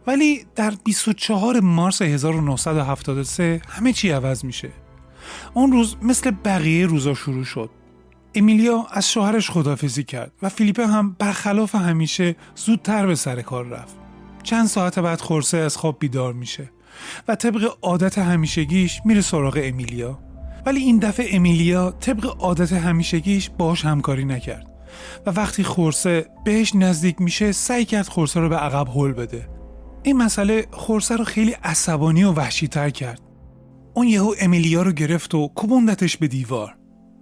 ولی 0.08 0.46
در 0.56 0.74
24 0.86 1.60
مارس 1.60 2.02
1973 2.02 3.62
همه 3.70 3.94
چی 3.94 4.10
عوض 4.10 4.46
میشه. 4.46 4.70
اون 5.54 5.72
روز 5.72 5.96
مثل 6.02 6.32
بقیه 6.32 6.86
روزا 6.86 7.14
شروع 7.14 7.44
شد. 7.44 7.70
امیلیا 8.38 8.88
از 8.92 9.12
شوهرش 9.12 9.50
خدافزی 9.50 10.04
کرد 10.04 10.32
و 10.42 10.50
فیلیپه 10.50 10.88
هم 10.88 11.16
برخلاف 11.20 11.76
همیشه 11.76 12.36
زودتر 12.56 13.08
به 13.08 13.16
سر 13.16 13.42
کار 13.42 13.66
رفت. 13.66 13.96
چند 14.44 14.68
ساعت 14.68 15.00
بعد 15.00 15.22
خورسه 15.22 15.58
از 15.58 15.78
خواب 15.78 16.00
بیدار 16.00 16.34
میشه 16.34 16.72
و 17.28 17.36
طبق 17.36 17.78
عادت 17.82 18.18
همیشگیش 18.18 19.02
میره 19.06 19.22
سراغ 19.22 19.60
امیلیا. 19.64 20.20
ولی 20.66 20.80
این 20.80 21.00
دفعه 21.00 21.36
امیلیا 21.36 21.92
طبق 21.92 22.36
عادت 22.40 22.74
همیشگیش 22.74 23.50
باش 23.58 23.86
همکاری 23.86 24.26
نکرد 24.26 24.68
و 25.26 25.30
وقتی 25.30 25.64
خورسه 25.64 26.30
بهش 26.46 26.76
نزدیک 26.76 27.22
میشه 27.22 27.52
سعی 27.52 27.86
کرد 27.86 28.08
خورسه 28.08 28.40
رو 28.40 28.50
به 28.50 28.58
عقب 28.58 28.88
هل 28.98 29.12
بده. 29.12 29.50
این 30.04 30.18
مسئله 30.18 30.68
خورسه 30.72 31.16
رو 31.16 31.24
خیلی 31.24 31.52
عصبانی 31.64 32.24
و 32.24 32.32
وحشی 32.32 32.68
تر 32.68 32.90
کرد. 32.90 33.22
اون 33.94 34.08
یهو 34.08 34.34
امیلیا 34.42 34.82
رو 34.82 34.92
گرفت 34.92 35.36
و 35.36 35.48
کوبوندتش 35.48 36.18
به 36.18 36.28
دیوار. 36.28 36.77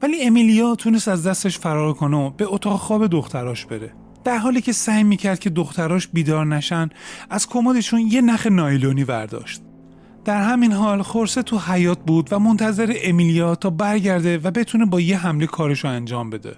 ولی 0.05 0.21
امیلیا 0.21 0.75
تونست 0.75 1.07
از 1.07 1.27
دستش 1.27 1.59
فرار 1.59 1.93
کنه 1.93 2.17
و 2.17 2.29
به 2.29 2.45
اتاق 2.47 2.79
خواب 2.79 3.07
دختراش 3.07 3.65
بره. 3.65 3.93
در 4.23 4.37
حالی 4.37 4.61
که 4.61 4.71
سعی 4.71 5.03
می‌کرد 5.03 5.39
که 5.39 5.49
دختراش 5.49 6.07
بیدار 6.07 6.45
نشن 6.45 6.89
از 7.29 7.47
کمدشون 7.47 7.99
یه 7.99 8.21
نخ 8.21 8.47
نایلونی 8.47 9.05
برداشت. 9.05 9.61
در 10.25 10.41
همین 10.41 10.71
حال 10.71 11.01
خورسه 11.01 11.43
تو 11.43 11.59
حیات 11.59 11.99
بود 11.99 12.27
و 12.31 12.39
منتظر 12.39 12.93
امیلیا 13.03 13.55
تا 13.55 13.69
برگرده 13.69 14.37
و 14.37 14.51
بتونه 14.51 14.85
با 14.85 15.01
یه 15.01 15.17
حمله 15.17 15.47
کارش 15.47 15.83
رو 15.83 15.89
انجام 15.89 16.29
بده. 16.29 16.55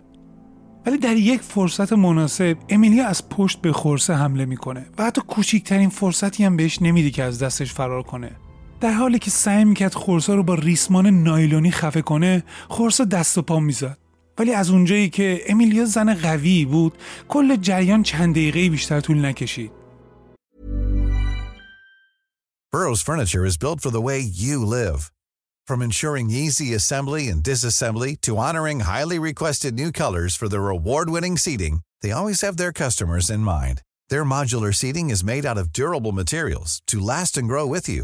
ولی 0.86 0.98
در 0.98 1.16
یک 1.16 1.42
فرصت 1.42 1.94
مناسب 1.94 2.58
امیلیا 2.70 3.08
از 3.08 3.30
پشت 3.30 3.62
به 3.62 3.72
خورسه 3.72 4.13
حمله 4.13 4.46
می‌کنه 4.46 4.86
و 4.98 5.04
حتی 5.06 5.22
کوچیکترین 5.27 5.89
فرصتی 5.89 6.44
هم 6.44 6.58
بهش 6.58 6.82
نمیده 6.82 7.10
که 7.10 7.24
از 7.24 7.44
دستش 7.44 7.74
فرار 7.74 8.04
کنه. 8.04 8.32
در 8.79 8.91
حالی 8.91 9.19
که 9.19 9.31
سعی 9.31 9.65
می‌کرد 9.65 9.93
خورسه 9.93 10.36
رو 10.36 10.43
با 10.43 10.53
ریسمان 10.53 11.07
نایلونی 11.07 11.72
خفه 11.72 12.01
کنه 12.01 12.43
خورسه 12.67 13.05
دست 13.05 13.38
و 13.38 13.41
پا 13.41 13.60
می‌زد 13.60 13.98
ولی 14.38 14.53
از 14.53 14.69
اونجایی 14.69 15.10
که 15.10 15.41
امیلیا 15.48 15.86
زن 15.86 16.13
قوی 16.13 16.65
بود 16.65 16.93
کل 17.27 17.55
جریان 17.55 18.03
چند 18.03 18.36
دقیقه 18.36 18.69
بیشتر 18.69 19.00
طول 19.00 19.25
نکشید 19.25 19.72
Burrow's 22.74 23.01
furniture 23.01 23.46
is 23.46 23.57
built 23.63 23.79
for 23.81 23.89
the 23.89 24.05
way 24.10 24.19
you 24.19 24.57
live. 24.77 25.00
From 25.67 25.81
ensuring 25.81 26.29
easy 26.29 26.74
assembly 26.74 27.24
and 27.31 27.41
disassembly 27.41 28.12
to 28.25 28.38
honoring 28.46 28.81
highly 28.81 29.19
requested 29.19 29.74
new 29.74 29.91
colors 30.03 30.34
for 30.39 30.48
their 30.50 30.67
award-winning 30.75 31.38
seating, 31.46 31.75
they 32.01 32.12
always 32.12 32.41
have 32.46 32.57
their 32.57 32.74
customers 32.84 33.29
in 33.36 33.50
mind. 33.55 33.77
Their 34.12 34.25
modular 34.36 34.74
seating 34.81 35.10
is 35.10 35.29
made 35.31 35.46
out 35.50 35.57
of 35.62 35.74
durable 35.79 36.13
materials 36.22 36.81
to 36.91 37.07
last 37.12 37.34
and 37.39 37.48
grow 37.51 37.65
with 37.65 37.88
you. 37.93 38.03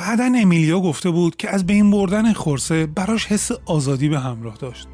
بعدا 0.00 0.24
امیلیا 0.24 0.80
گفته 0.80 1.10
بود 1.10 1.36
که 1.36 1.50
از 1.50 1.66
بین 1.66 1.90
بردن 1.90 2.32
خورسه 2.32 2.86
براش 2.86 3.26
حس 3.26 3.50
آزادی 3.66 4.08
به 4.08 4.18
همراه 4.18 4.56
داشت. 4.56 4.88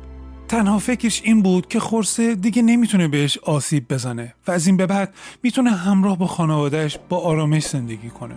تنها 0.48 0.78
فکرش 0.78 1.22
این 1.24 1.42
بود 1.42 1.68
که 1.68 1.80
خورسه 1.80 2.34
دیگه 2.34 2.62
نمی‌تونه 2.62 3.08
بهش 3.08 3.38
آسیب 3.38 3.92
بزنه 3.92 4.34
و 4.48 4.50
از 4.50 4.66
این 4.66 4.76
به 4.76 4.86
بعد 4.86 5.14
می‌تونه 5.42 5.70
همراه 5.70 6.18
با 6.18 6.26
خانوادهش 6.26 6.98
با 7.08 7.18
آرامش 7.18 7.66
زندگی 7.66 8.08
کنه. 8.08 8.34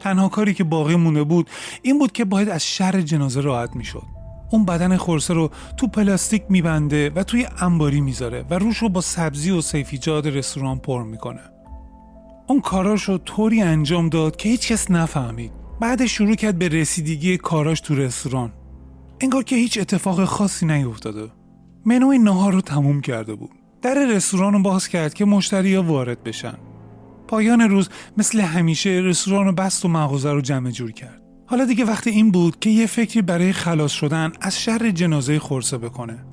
تنها 0.00 0.28
کاری 0.28 0.54
که 0.54 0.64
باقی 0.64 0.96
مونده 0.96 1.24
بود 1.24 1.50
این 1.82 1.98
بود 1.98 2.12
که 2.12 2.24
باید 2.24 2.48
از 2.48 2.66
شر 2.66 3.00
جنازه 3.00 3.40
راحت 3.40 3.76
می‌شد. 3.76 4.06
اون 4.50 4.64
بدن 4.64 4.96
خورسه 4.96 5.34
رو 5.34 5.50
تو 5.76 5.86
پلاستیک 5.86 6.42
میبنده 6.48 7.10
و 7.10 7.22
توی 7.22 7.46
انباری 7.60 8.00
می‌ذاره 8.00 8.44
و 8.50 8.54
روش 8.54 8.78
رو 8.78 8.88
با 8.88 9.00
سبزی 9.00 9.50
و 9.50 9.60
سیفیجاد 9.60 10.28
رستوران 10.28 10.78
پر 10.78 11.02
می‌کنه. 11.02 11.40
اون 12.46 12.60
کاراش 12.60 13.02
رو 13.02 13.18
طوری 13.18 13.62
انجام 13.62 14.08
داد 14.08 14.36
که 14.36 14.48
هیچ 14.48 14.72
کس 14.72 14.90
نفهمید. 14.90 15.61
بعد 15.80 16.06
شروع 16.06 16.34
کرد 16.34 16.58
به 16.58 16.68
رسیدگی 16.68 17.36
کاراش 17.36 17.80
تو 17.80 17.94
رستوران. 17.94 18.52
انگار 19.20 19.42
که 19.42 19.56
هیچ 19.56 19.78
اتفاق 19.78 20.24
خاصی 20.24 20.66
نیفتاده. 20.66 21.28
منوی 21.86 22.18
نهار 22.18 22.52
رو 22.52 22.60
تموم 22.60 23.00
کرده 23.00 23.34
بود. 23.34 23.50
در 23.82 24.06
رستوران 24.14 24.52
رو 24.52 24.62
باز 24.62 24.88
کرد 24.88 25.14
که 25.14 25.24
مشتری 25.24 25.74
ها 25.74 25.82
وارد 25.82 26.22
بشن. 26.22 26.54
پایان 27.28 27.60
روز 27.60 27.88
مثل 28.16 28.40
همیشه 28.40 28.90
رستوران 28.90 29.46
رو 29.46 29.52
بست 29.52 29.84
و 29.84 29.88
مغازه 29.88 30.32
رو 30.32 30.40
جمع 30.40 30.70
جور 30.70 30.92
کرد. 30.92 31.22
حالا 31.46 31.64
دیگه 31.64 31.84
وقت 31.84 32.06
این 32.06 32.30
بود 32.30 32.58
که 32.58 32.70
یه 32.70 32.86
فکری 32.86 33.22
برای 33.22 33.52
خلاص 33.52 33.92
شدن 33.92 34.32
از 34.40 34.60
شر 34.60 34.90
جنازه 34.90 35.38
خورسه 35.38 35.78
بکنه. 35.78 36.24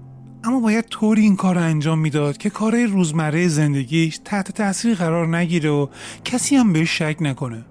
اما 0.44 0.60
باید 0.60 0.86
طوری 0.86 1.22
این 1.22 1.36
کار 1.36 1.56
رو 1.56 1.62
انجام 1.62 2.00
می‌داد 2.00 2.38
که 2.38 2.50
کارهای 2.50 2.86
روزمره 2.86 3.48
زندگیش 3.48 4.20
تحت 4.26 4.52
تاثیر 4.52 4.96
قرار 4.96 5.38
نگیره 5.38 5.70
و 5.70 5.88
کسی 6.26 6.56
هم 6.56 6.74
بهش 6.74 6.98
شک 6.98 7.18
نکنه. 7.22 7.66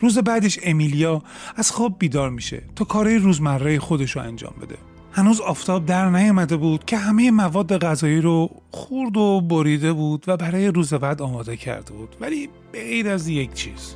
روز 0.00 0.18
بعدش 0.18 0.58
امیلیا 0.62 1.22
از 1.56 1.70
خواب 1.70 1.98
بیدار 1.98 2.30
میشه 2.30 2.62
تا 2.76 2.84
کارهای 2.84 3.18
روزمره 3.18 3.78
خودش 3.78 4.16
رو 4.16 4.22
انجام 4.22 4.54
بده. 4.62 4.76
هنوز 5.12 5.40
آفتاب 5.40 5.86
در 5.86 6.10
نیامده 6.10 6.56
بود 6.56 6.84
که 6.84 6.96
همه 6.96 7.30
مواد 7.30 7.78
غذایی 7.78 8.20
رو 8.20 8.50
خورد 8.70 9.16
و 9.16 9.40
بریده 9.40 9.92
بود 9.92 10.24
و 10.26 10.36
برای 10.36 10.66
روز 10.66 10.94
بعد 10.94 11.22
آماده 11.22 11.56
کرده 11.56 11.92
بود 11.92 12.16
ولی 12.20 12.48
به 12.72 13.10
از 13.10 13.28
یک 13.28 13.54
چیز. 13.54 13.94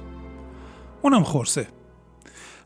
اونم 1.02 1.22
خورسه. 1.22 1.66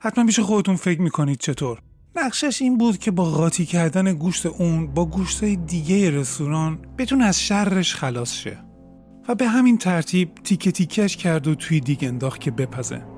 حتما 0.00 0.24
میشه 0.24 0.42
خودتون 0.42 0.76
فکر 0.76 1.00
می‌کنید 1.00 1.38
چطور. 1.38 1.78
نقشش 2.16 2.62
این 2.62 2.78
بود 2.78 2.98
که 2.98 3.10
با 3.10 3.24
قاطی 3.24 3.66
کردن 3.66 4.12
گوشت 4.12 4.46
اون 4.46 4.86
با 4.86 5.04
گوشت 5.04 5.44
دیگه 5.44 6.10
رستوران 6.10 6.78
بتونه 6.98 7.24
از 7.24 7.42
شرش 7.42 7.94
خلاص 7.94 8.34
شه 8.34 8.58
و 9.28 9.34
به 9.34 9.48
همین 9.48 9.78
ترتیب 9.78 10.34
تیکه 10.44 10.72
تیکش 10.72 11.16
کرد 11.16 11.46
و 11.46 11.54
توی 11.54 11.80
دیگ 11.80 12.04
انداخت 12.04 12.40
که 12.40 12.50
بپزه. 12.50 13.15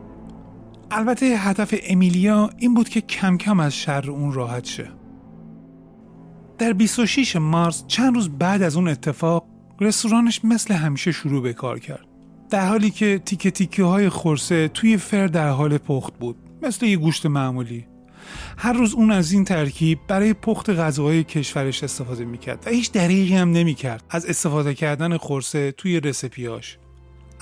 البته 0.90 1.26
هدف 1.26 1.74
امیلیا 1.82 2.50
این 2.58 2.74
بود 2.74 2.88
که 2.88 3.00
کم 3.00 3.36
کم 3.36 3.60
از 3.60 3.74
شر 3.74 4.10
اون 4.10 4.32
راحت 4.32 4.64
شه. 4.64 4.90
در 6.58 6.72
26 6.72 7.36
مارس 7.36 7.84
چند 7.86 8.14
روز 8.14 8.28
بعد 8.28 8.62
از 8.62 8.76
اون 8.76 8.88
اتفاق 8.88 9.46
رستورانش 9.80 10.40
مثل 10.44 10.74
همیشه 10.74 11.12
شروع 11.12 11.42
به 11.42 11.52
کار 11.52 11.78
کرد. 11.78 12.06
در 12.50 12.66
حالی 12.66 12.90
که 12.90 13.18
تیکه 13.24 13.50
تیکه 13.50 13.84
های 13.84 14.08
خورسه 14.08 14.68
توی 14.68 14.96
فر 14.96 15.26
در 15.26 15.48
حال 15.48 15.78
پخت 15.78 16.18
بود 16.18 16.36
مثل 16.62 16.86
یه 16.86 16.96
گوشت 16.96 17.26
معمولی. 17.26 17.86
هر 18.58 18.72
روز 18.72 18.94
اون 18.94 19.10
از 19.10 19.32
این 19.32 19.44
ترکیب 19.44 19.98
برای 20.08 20.34
پخت 20.34 20.70
غذاهای 20.70 21.24
کشورش 21.24 21.84
استفاده 21.84 22.24
می‌کرد 22.24 22.62
و 22.66 22.70
هیچ 22.70 22.92
دریغی 22.92 23.34
هم 23.34 23.52
نمی‌کرد 23.52 24.04
از 24.10 24.26
استفاده 24.26 24.74
کردن 24.74 25.16
خورسه 25.16 25.72
توی 25.72 26.00
رسپیاش. 26.00 26.78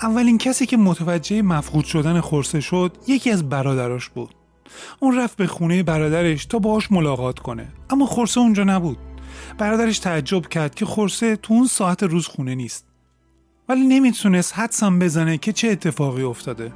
اولین 0.01 0.37
کسی 0.37 0.65
که 0.65 0.77
متوجه 0.77 1.41
مفقود 1.41 1.85
شدن 1.85 2.21
خورسه 2.21 2.59
شد 2.59 2.97
یکی 3.07 3.31
از 3.31 3.49
برادراش 3.49 4.09
بود. 4.09 4.35
اون 4.99 5.17
رفت 5.17 5.37
به 5.37 5.47
خونه 5.47 5.83
برادرش 5.83 6.45
تا 6.45 6.59
باهاش 6.59 6.91
ملاقات 6.91 7.39
کنه 7.39 7.67
اما 7.89 8.05
خورسه 8.05 8.39
اونجا 8.39 8.63
نبود. 8.63 8.97
برادرش 9.57 9.99
تعجب 9.99 10.47
کرد 10.47 10.75
که 10.75 10.85
خورسه 10.85 11.35
تو 11.35 11.53
اون 11.53 11.67
ساعت 11.67 12.03
روز 12.03 12.27
خونه 12.27 12.55
نیست. 12.55 12.85
ولی 13.69 13.87
نمی‌تونست 13.87 14.59
حدسم 14.59 14.99
بزنه 14.99 15.37
که 15.37 15.53
چه 15.53 15.67
اتفاقی 15.67 16.23
افتاده. 16.23 16.73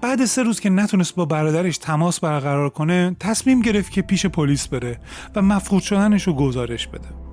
بعد 0.00 0.24
سه 0.24 0.42
روز 0.42 0.60
که 0.60 0.70
نتونست 0.70 1.14
با 1.14 1.24
برادرش 1.24 1.78
تماس 1.78 2.20
برقرار 2.20 2.70
کنه 2.70 3.16
تصمیم 3.20 3.60
گرفت 3.60 3.92
که 3.92 4.02
پیش 4.02 4.26
پلیس 4.26 4.68
بره 4.68 5.00
و 5.34 5.42
مفقود 5.42 5.82
شدنش 5.82 6.22
رو 6.22 6.32
گزارش 6.32 6.86
بده. 6.86 7.27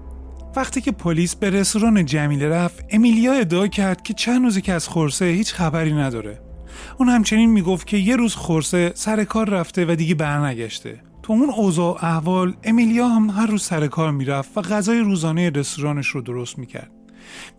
وقتی 0.56 0.82
که 0.82 0.92
پلیس 0.92 1.36
به 1.36 1.50
رستوران 1.50 2.06
جمیله 2.06 2.50
رفت 2.50 2.86
امیلیا 2.90 3.34
ادعا 3.34 3.68
کرد 3.68 4.04
که 4.04 4.14
چند 4.14 4.44
روزی 4.44 4.62
که 4.62 4.74
از 4.74 4.88
خورسه 4.88 5.26
هیچ 5.26 5.54
خبری 5.54 5.94
نداره. 5.94 6.42
اون 7.00 7.10
همچنین 7.10 7.50
می‌گفت 7.50 7.88
که 7.88 7.98
یه 7.98 8.16
روز 8.16 8.36
خورسه 8.36 8.92
سر 8.96 9.24
کار 9.24 9.50
رفته 9.50 9.86
و 9.86 9.96
دیگه 9.96 10.16
برنگشته. 10.16 11.02
تو 11.24 11.34
اون 11.34 11.50
اوضاع 11.50 12.06
احوال 12.06 12.56
امیلیا 12.64 13.08
هم 13.08 13.30
هر 13.30 13.46
روز 13.46 13.64
سر 13.64 13.88
کار 13.88 14.12
می‌رفت 14.12 14.58
و 14.58 14.62
غذای 14.62 15.00
روزانه 15.00 15.50
رستورانش 15.50 16.08
رو 16.08 16.22
درست 16.22 16.60
می‌کرد. 16.60 16.92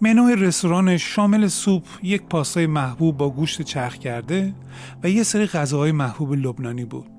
منوی 0.01 0.37
رستورانش 0.37 1.15
شامل 1.15 1.47
سوپ، 1.47 1.85
یک 2.03 2.23
پاستای 2.23 2.67
محبوب 2.67 3.17
با 3.17 3.31
گوشت 3.31 3.63
چرخ 3.63 3.95
کرده 3.95 4.55
و 5.03 5.11
یه 5.11 5.23
سری 5.23 5.47
غذاهای 5.47 5.93
محبوب 5.93 6.33
لبنانی 6.33 6.85
بود. 6.85 7.16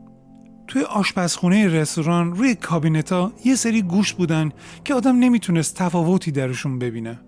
توی 0.68 0.82
آشپزخونه 0.82 1.68
رستوران 1.68 2.36
روی 2.36 2.56
کابینتا 2.56 3.32
یه 3.46 3.56
سری 3.56 3.82
گوشت 3.82 4.18
بودن 4.18 4.52
که 4.86 4.94
آدم 4.94 5.20
نمی‌تونست 5.20 5.76
تفاوتی 5.76 6.32
درشون 6.32 6.80
ببینه. 6.80 7.20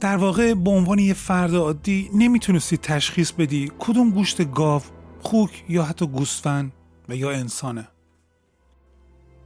در 0.00 0.16
واقع 0.16 0.54
به 0.54 0.70
عنوان 0.70 0.98
یه 0.98 1.14
فرد 1.14 1.54
عادی 1.54 2.10
نمی‌تونستی 2.14 2.76
تشخیص 2.76 3.32
بدی 3.32 3.72
کدوم 3.78 4.10
گوشت 4.10 4.50
گاو، 4.50 4.82
خوک 5.20 5.64
یا 5.68 5.82
حتی 5.82 6.06
گوسفند 6.06 6.72
و 7.08 7.16
یا 7.16 7.30
انسانه. 7.30 7.88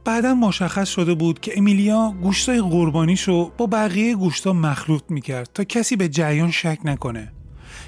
بعدا 0.05 0.33
مشخص 0.33 0.89
شده 0.89 1.13
بود 1.13 1.39
که 1.39 1.53
امیلیا 1.57 2.15
گوشتای 2.21 2.61
قربانیشو 2.61 3.51
با 3.57 3.65
بقیه 3.65 4.15
گوشتا 4.15 4.53
مخلوط 4.53 5.03
می‌کرد 5.09 5.49
تا 5.53 5.63
کسی 5.63 5.95
به 5.95 6.09
جریان 6.09 6.51
شک 6.51 6.79
نکنه. 6.83 7.33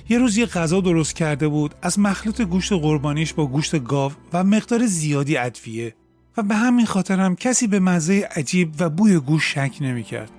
یه 0.09 0.17
روز 0.17 0.37
یه 0.37 0.45
غذا 0.45 0.81
درست 0.81 1.15
کرده 1.15 1.47
بود 1.47 1.75
از 1.81 1.99
مخلوط 1.99 2.41
گوشت 2.41 2.73
قربانیش 2.73 3.33
با 3.33 3.45
گوشت 3.45 3.83
گاو 3.83 4.11
و 4.33 4.43
مقدار 4.43 4.85
زیادی 4.85 5.37
ادویه 5.37 5.95
و 6.37 6.43
به 6.43 6.55
همین 6.55 6.85
خاطر 6.85 7.19
هم 7.19 7.35
کسی 7.35 7.67
به 7.67 7.79
مزه 7.79 8.29
عجیب 8.35 8.73
و 8.79 8.89
بوی 8.89 9.19
گوشت 9.19 9.51
شک 9.51 9.77
نمی‌کرد. 9.81 10.31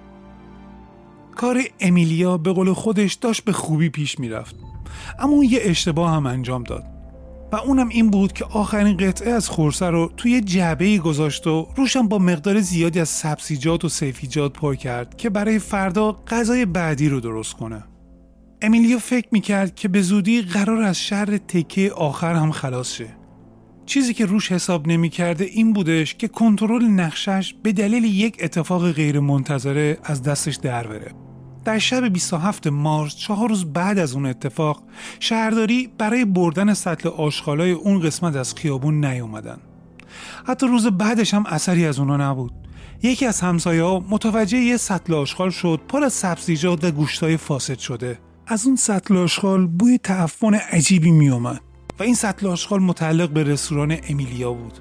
کار 1.37 1.63
امیلیا 1.81 2.39
به 2.39 2.53
قول 2.53 2.73
خودش 2.73 3.15
داشت 3.15 3.45
به 3.45 3.53
خوبی 3.53 3.89
پیش 3.89 4.19
می‌رفت 4.19 4.57
اما 5.19 5.33
اون 5.33 5.45
یه 5.45 5.61
اشتباه 5.63 6.11
هم 6.11 6.27
انجام 6.27 6.63
داد 6.63 6.85
و 7.53 7.57
اونم 7.57 7.89
این 7.89 8.11
بود 8.11 8.33
که 8.33 8.45
آخرین 8.45 8.97
قطعه 8.97 9.33
از 9.33 9.49
خورسه 9.49 9.87
رو 9.87 10.13
توی 10.17 10.41
جعبه 10.41 10.99
گذاشت 10.99 11.47
و 11.47 11.69
روشم 11.77 12.09
با 12.09 12.19
مقدار 12.19 12.61
زیادی 12.61 13.01
از 13.01 13.09
سبزیجات 13.09 13.85
و 13.85 13.89
سیفیجات 13.89 14.53
پر 14.53 14.75
کرد 14.75 15.17
که 15.17 15.31
برای 15.31 15.59
فردا 15.59 16.13
غذای 16.13 16.67
بعدی 16.67 17.09
رو 17.09 17.21
درست 17.21 17.55
کنه. 17.55 17.85
امیلیو 18.65 18.99
فکر 18.99 19.29
می‌کرد 19.33 19.75
که 19.75 19.89
به 19.89 20.03
زودی 20.03 20.43
قرار 20.43 20.83
از 20.83 21.01
شر 21.01 21.37
تکه 21.37 21.93
آخر 21.93 22.35
هم 22.35 22.51
خلاص 22.51 22.93
شه. 22.93 23.09
چیزی 23.87 24.15
که 24.15 24.27
روش 24.27 24.53
حساب 24.53 24.89
نمی‌کرده 24.89 25.45
این 25.45 25.73
بودش 25.73 26.15
که 26.15 26.29
کنترل 26.29 26.85
نقشش 26.85 27.55
به 27.63 27.73
دلیل 27.73 28.05
یک 28.05 28.37
اتفاق 28.41 28.93
غیر 28.93 29.21
منتظره 29.21 29.99
از 30.05 30.23
دستش 30.23 30.57
در 30.57 30.87
بره. 30.87 31.13
در 31.65 31.79
شب 31.79 32.09
27 32.09 32.67
مارس 32.67 33.17
چهار 33.17 33.49
روز 33.49 33.65
بعد 33.65 33.99
از 33.99 34.15
اون 34.15 34.27
اتفاق 34.27 34.83
شهرداری 35.21 35.91
برای 35.99 36.25
بردن 36.25 36.75
سطل 36.75 37.09
آشغالای 37.09 37.71
اون 37.71 38.01
قسمت 38.01 38.37
از 38.37 38.55
خیابون 38.55 39.05
نیومدن 39.05 39.59
حتی 40.47 40.67
روز 40.67 40.87
بعدش 40.87 41.35
هم 41.35 41.45
اثری 41.47 41.87
از 41.87 41.99
اونا 41.99 42.17
نبود 42.31 42.53
یکی 43.03 43.27
از 43.27 43.41
همسایه 43.41 43.83
ها 43.83 44.05
متوجه 44.11 44.59
یه 44.59 44.77
سطل 44.77 45.15
آشغال 45.15 45.51
شد 45.51 45.81
پر 45.89 46.05
از 46.05 46.13
سبزیجات 46.13 46.85
و 46.85 46.91
گوشتای 46.91 47.37
فاسد 47.37 47.79
شده 47.79 48.19
از 48.47 48.67
اون 48.67 48.77
سطل 48.77 49.17
آشغال 49.17 49.67
بوی 49.67 49.99
تعفن 49.99 50.55
عجیبی 50.55 51.11
میومد 51.11 51.61
و 51.99 52.03
این 52.03 52.15
سطل 52.15 52.47
آشغال 52.47 52.83
متعلق 52.83 53.31
به 53.31 53.43
رستوران 53.43 53.97
امیلیا 54.09 54.53
بود 54.53 54.79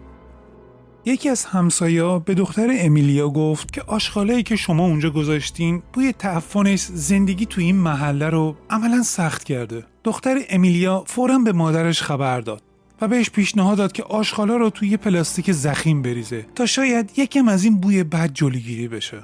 یکی 1.06 1.30
از 1.30 1.46
همسایا 1.46 2.20
به 2.20 2.34
دختر 2.34 2.68
امیلیا 2.74 3.30
گفت 3.30 3.74
که 3.74 3.82
آشغالایی 3.82 4.44
که 4.44 4.56
شما 4.56 4.86
اونجا 4.86 5.10
گذاشتین 5.10 5.84
بوی 5.94 6.14
تعفنش 6.14 6.80
زندگی 6.80 7.46
تو 7.46 7.62
این 7.62 7.76
محله 7.76 8.30
رو 8.30 8.56
عملا 8.70 9.04
سخت 9.04 9.44
کرده. 9.44 9.86
دختر 10.04 10.38
امیلیا 10.50 11.04
فورا 11.08 11.38
به 11.38 11.52
مادرش 11.52 12.02
خبر 12.02 12.42
داد 12.42 12.62
و 13.02 13.08
بهش 13.08 13.30
پیشنهاد 13.30 13.78
داد 13.78 13.92
که 13.92 14.04
آشغالا 14.04 14.58
رو 14.58 14.70
توی 14.70 14.90
یه 14.90 14.98
پلاستیک 14.98 15.52
زخیم 15.52 16.02
بریزه 16.02 16.46
تا 16.56 16.66
شاید 16.66 17.12
یکم 17.18 17.48
از 17.48 17.64
این 17.64 17.78
بوی 17.78 18.04
بد 18.04 18.34
جلوگیری 18.34 18.88
بشه. 18.88 19.24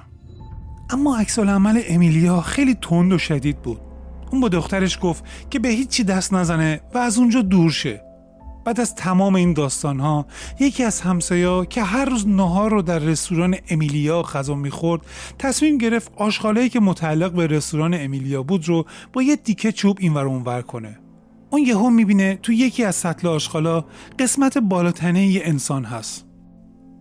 اما 0.89 1.17
عکس 1.17 1.39
عمل 1.39 1.81
امیلیا 1.87 2.41
خیلی 2.41 2.75
تند 2.81 3.13
و 3.13 3.17
شدید 3.17 3.61
بود. 3.61 3.88
اون 4.31 4.41
با 4.41 4.49
دخترش 4.49 4.99
گفت 5.01 5.23
که 5.49 5.59
به 5.59 5.69
هیچی 5.69 6.03
دست 6.03 6.33
نزنه 6.33 6.81
و 6.93 6.97
از 6.97 7.17
اونجا 7.17 7.41
دور 7.41 7.71
شه. 7.71 8.01
بعد 8.65 8.79
از 8.79 8.95
تمام 8.95 9.35
این 9.35 9.53
داستان 9.53 9.99
ها 9.99 10.25
یکی 10.59 10.83
از 10.83 11.01
همسایا 11.01 11.65
که 11.65 11.83
هر 11.83 12.05
روز 12.05 12.27
نهار 12.27 12.71
رو 12.71 12.81
در 12.81 12.99
رستوران 12.99 13.55
امیلیا 13.69 14.21
غذا 14.21 14.55
می‌خورد 14.55 15.01
تصمیم 15.39 15.77
گرفت 15.77 16.11
آشغالایی 16.15 16.69
که 16.69 16.79
متعلق 16.79 17.31
به 17.31 17.47
رستوران 17.47 17.93
امیلیا 17.93 18.43
بود 18.43 18.67
رو 18.67 18.85
با 19.13 19.21
یه 19.21 19.35
دیکه 19.35 19.71
چوب 19.71 19.97
اینور 19.99 20.25
اونور 20.25 20.61
کنه. 20.61 20.99
اون 21.49 21.61
یهو 21.61 21.89
می‌بینه 21.89 22.39
تو 22.43 22.53
یکی 22.53 22.83
از 22.83 22.95
سطل 22.95 23.27
آشغالا 23.27 23.85
قسمت 24.19 24.57
بالاتنه 24.57 25.27
یه 25.27 25.41
انسان 25.45 25.85
هست. 25.85 26.25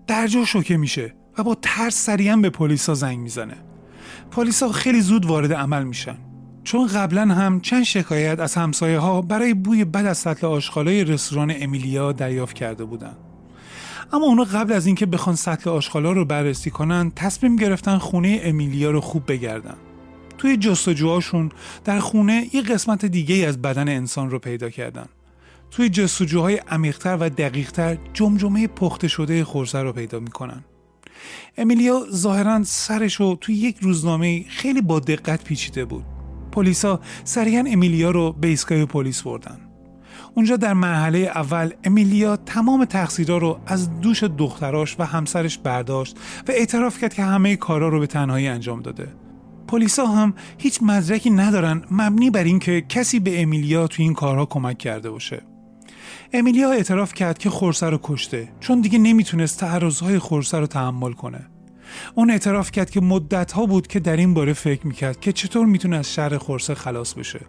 درجا 0.07 0.45
شوکه 0.45 0.77
میشه 0.77 1.15
و 1.39 1.43
با 1.43 1.57
ترس 1.63 1.95
سریعا 1.95 2.37
به 2.37 2.51
پلیسا 2.51 2.95
زنگ 2.95 3.19
می‌زنه. 3.19 3.57
پلیسا 4.31 4.69
خیلی 4.69 5.01
زود 5.01 5.27
وارد 5.27 5.53
عمل 5.53 5.85
میشن. 5.85 6.17
چون 6.69 6.87
قبلا 6.87 7.23
هم 7.23 7.61
چند 7.61 7.83
شکایت 7.83 8.41
از 8.41 8.55
همسایه 8.55 8.99
ها 8.99 9.23
برای 9.23 9.55
بوی 9.55 9.85
بد 9.85 10.07
از 10.07 10.19
سطل 10.19 10.47
آشغالای 10.47 11.05
رستوران 11.05 11.53
امیلیا 11.57 12.13
دریافت 12.13 12.57
کرده 12.57 12.85
بودند. 12.85 13.17
اما 14.13 14.27
اونا 14.27 14.45
قبل 14.45 14.73
از 14.73 14.87
اینکه 14.87 15.07
بخوان 15.07 15.37
سطل 15.37 15.71
آشغالا 15.71 16.13
رو 16.13 16.25
بررسی 16.25 16.71
کنن 16.71 17.13
تصمیم 17.17 17.57
گرفتن 17.57 17.99
خونه 17.99 18.41
امیلیا 18.43 18.91
رو 18.91 19.01
خوب 19.01 19.23
بگردن. 19.27 19.75
توی 20.39 20.57
جستجوهاشون 20.57 21.51
در 21.85 21.99
خونه 21.99 22.47
یه 22.53 22.63
قسمت 22.63 23.05
دیگه 23.05 23.35
از 23.35 23.63
بدن 23.63 23.89
انسان 23.89 24.31
رو 24.31 24.39
پیدا 24.39 24.71
کردن. 24.71 25.07
توی 25.71 25.89
جستجوهای 25.89 26.57
عمیقتر 26.57 27.17
و 27.21 27.31
دقیقتر 27.31 27.99
جمجمه 28.13 28.67
پخته 28.67 29.09
شده 29.09 29.45
خورسه 29.45 29.83
رو 29.83 29.93
پیدا 29.93 30.21
می‌کنن. 30.21 30.65
امیلیا 31.59 32.07
ظاهرا 32.13 32.65
سرش 32.65 33.15
رو 33.15 33.39
توی 33.41 33.55
یک 33.55 33.77
روزنامه 33.81 34.45
خیلی 34.49 34.83
با 34.83 35.01
دقت 35.01 35.45
پیچیده 35.45 35.85
بود. 35.85 36.18
پلیسا 36.59 37.01
سریعا 37.25 37.65
امیلیا 37.69 38.11
رو 38.11 38.33
به 38.33 38.49
ایستگاه 38.49 38.85
پلیس 38.85 39.23
بردن. 39.23 39.59
اونجا 40.35 40.57
در 40.57 40.73
مرحله 40.73 41.19
اول 41.19 41.71
امیلیا 41.85 42.37
تمام 42.37 42.85
تقصیرها 42.85 43.39
رو 43.39 43.61
از 43.67 44.01
دوش 44.01 44.23
دختراش 44.23 44.97
و 44.99 45.05
همسرش 45.05 45.59
برداشت 45.59 46.17
و 46.49 46.53
اعتراف 46.53 46.99
کرد 46.99 47.15
که 47.15 47.23
همه 47.23 47.57
کارا 47.57 47.89
رو 47.89 48.01
به 48.01 48.07
تنهایی 48.07 48.49
انجام 48.49 48.83
داده. 48.83 49.09
پلیسا 49.69 50.07
هم 50.07 50.35
هیچ 50.59 50.83
مدرکی 50.83 51.31
ندارن 51.31 51.83
مبنی 51.91 52.31
بر 52.31 52.45
اینکه 52.45 52.81
کسی 52.81 53.21
به 53.21 53.43
امیلیا 53.43 53.87
تو 53.87 54.03
این 54.03 54.15
کارها 54.15 54.47
کمک 54.47 54.79
کرده 54.79 55.11
باشه. 55.11 55.43
امیلیا 56.33 56.71
اعتراف 56.73 57.15
کرد 57.15 57.39
که 57.39 57.51
خورسه 57.51 57.87
رو 57.87 57.99
کشته 58.03 58.49
چون 58.61 58.81
دیگه 58.81 58.99
نمی‌تونست 58.99 59.61
تعرضهای 59.61 60.19
خورسه 60.19 60.59
رو 60.59 60.67
تحمل 60.67 61.13
کنه. 61.13 61.47
اون 62.15 62.31
اعتراف 62.31 62.71
کرد 62.71 62.91
که 62.91 63.01
مدت 63.01 63.53
ها 63.53 63.67
بود 63.67 63.87
که 63.87 64.01
در 64.01 64.17
این 64.17 64.35
باره 64.35 64.53
فکر 64.53 64.87
می‌کرد 64.87 65.21
که 65.21 65.33
چطور 65.33 65.67
می‌تونه 65.67 65.97
از 65.97 66.15
شر 66.15 66.39
خورسه 66.39 66.75
خلاص 66.75 67.15
بشه. 67.15 67.41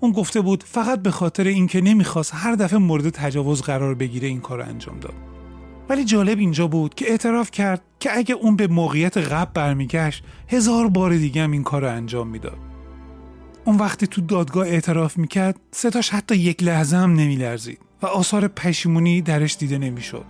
اون 0.00 0.12
گفته 0.12 0.40
بود 0.40 0.64
فقط 0.66 1.02
به 1.02 1.10
خاطر 1.10 1.44
اینکه 1.44 1.80
نمی‌خواست 1.80 2.32
هر 2.34 2.54
دفعه 2.54 2.78
مورد 2.78 3.10
تجاوز 3.10 3.62
قرار 3.62 3.94
بگیره 3.94 4.28
این 4.28 4.40
کار 4.40 4.60
انجام 4.60 5.00
داد. 5.00 5.14
ولی 5.88 6.04
جالب 6.04 6.38
اینجا 6.38 6.66
بود 6.66 6.94
که 6.94 7.10
اعتراف 7.10 7.50
کرد 7.50 7.82
که 8.00 8.16
اگه 8.16 8.34
اون 8.34 8.56
به 8.56 8.66
موقعیت 8.66 9.16
قبل 9.16 9.50
برمیگشت 9.54 10.24
هزار 10.48 10.88
بار 10.88 11.16
دیگه 11.16 11.42
هم 11.42 11.50
این 11.50 11.62
کار 11.62 11.82
رو 11.82 11.88
انجام 11.88 12.28
می‌داد. 12.28 12.58
اون 13.64 13.76
وقتی 13.76 14.06
تو 14.06 14.20
دادگاه 14.20 14.66
اعتراف 14.66 15.18
می‌کرد 15.18 15.60
ستاش 15.72 16.10
حتی 16.10 16.36
یک 16.36 16.62
لحظه 16.62 16.96
هم 16.96 17.12
نمیلرزید 17.14 17.78
و 18.02 18.06
آثار 18.06 18.48
پشیمونی 18.48 19.22
درش 19.22 19.56
دیده 19.56 19.78
نمی‌شد. 19.78 20.24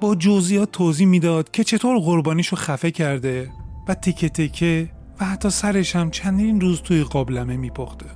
با 0.00 0.14
جزئیات 0.14 0.70
توضیح 0.70 1.06
می‌داد 1.06 1.50
که 1.50 1.64
چطور 1.64 1.98
قربانیشو 1.98 2.56
خفه 2.56 2.90
کرده 2.90 3.50
و 3.88 3.94
تکه 3.94 4.28
تکه 4.28 4.90
و 5.20 5.24
حتی 5.24 5.50
سرش 5.50 5.96
هم 5.96 6.10
چندین 6.10 6.60
روز 6.60 6.82
توی 6.82 7.02
قابلمه 7.02 7.56
میپخته. 7.56 8.06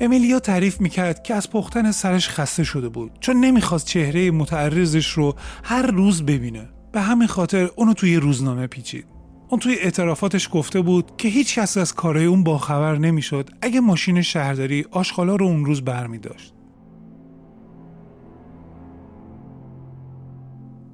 امیلیا 0.00 0.40
تعریف 0.40 0.80
می‌کرد 0.80 1.22
که 1.22 1.34
از 1.34 1.50
پختن 1.50 1.90
سرش 1.90 2.28
خسته 2.28 2.64
شده 2.64 2.88
بود 2.88 3.12
چون 3.20 3.36
نمی‌خواست 3.36 3.86
چهره 3.86 4.30
متعرضش 4.30 5.08
رو 5.10 5.34
هر 5.62 5.86
روز 5.86 6.22
ببینه. 6.22 6.68
به 6.92 7.00
همین 7.00 7.28
خاطر 7.28 7.70
اونو 7.76 7.94
توی 7.94 8.16
روزنامه 8.16 8.66
پیچید. 8.66 9.06
اون 9.48 9.60
توی 9.60 9.74
اعترافاتش 9.74 10.48
گفته 10.52 10.80
بود 10.80 11.12
که 11.18 11.28
هیچ 11.28 11.58
کس 11.58 11.76
از 11.76 11.94
کارهای 11.94 12.26
اون 12.26 12.44
باخبر 12.44 12.98
نمی‌شد 12.98 13.50
اگه 13.62 13.80
ماشین 13.80 14.22
شهرداری 14.22 14.84
آشغالا 14.90 15.36
رو 15.36 15.46
اون 15.46 15.64
روز 15.64 15.82
برمی 15.84 16.18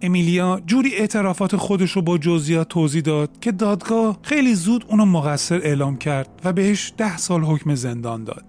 امیلیا 0.03 0.61
جوری 0.67 0.95
اعترافات 0.95 1.57
خودش 1.57 1.91
رو 1.91 2.03
با 2.03 2.19
جزئیات 2.19 2.69
توضیح 2.69 3.03
داد 3.03 3.41
که 3.41 3.53
دادگاه 3.53 4.19
خیلی 4.23 4.55
زود 4.55 4.85
اونو 4.89 5.05
مقصر 5.05 5.61
اعلام 5.65 5.97
کرد 5.97 6.41
و 6.45 6.53
بهش 6.53 6.93
ده 6.97 7.17
سال 7.17 7.45
حکم 7.45 7.75
زندان 7.75 8.25
داد. 8.25 8.45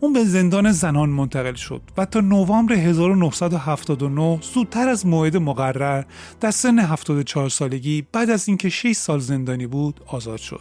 اون 0.00 0.12
به 0.12 0.24
زندان 0.24 0.72
زنان 0.72 1.08
منتقل 1.08 1.54
شد 1.54 1.82
و 1.96 2.04
تا 2.04 2.20
نوامبر 2.20 2.72
1979 2.74 4.38
زودتر 4.54 4.88
از 4.88 5.06
موعد 5.06 5.36
مقرر 5.36 6.04
در 6.40 6.50
سن 6.50 6.78
74 6.78 7.48
سالگی 7.48 8.06
بعد 8.12 8.30
از 8.30 8.48
اینکه 8.48 8.68
6 8.68 8.92
سال 8.92 9.18
زندانی 9.18 9.66
بود 9.66 10.00
آزاد 10.06 10.38
شد. 10.38 10.60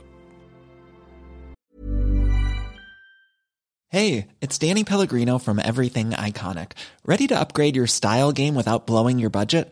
Hey, 3.93 4.25
it's 4.41 4.57
Danny 4.57 4.83
Pellegrino 4.83 5.37
from 5.37 5.59
Everything 5.59 6.09
Iconic. 6.29 6.71
Ready 7.05 7.27
to 7.27 7.39
upgrade 7.39 7.75
your 7.75 7.85
style 7.85 8.31
game 8.31 8.55
without 8.55 8.87
blowing 8.87 9.19
your 9.19 9.29
budget? 9.29 9.71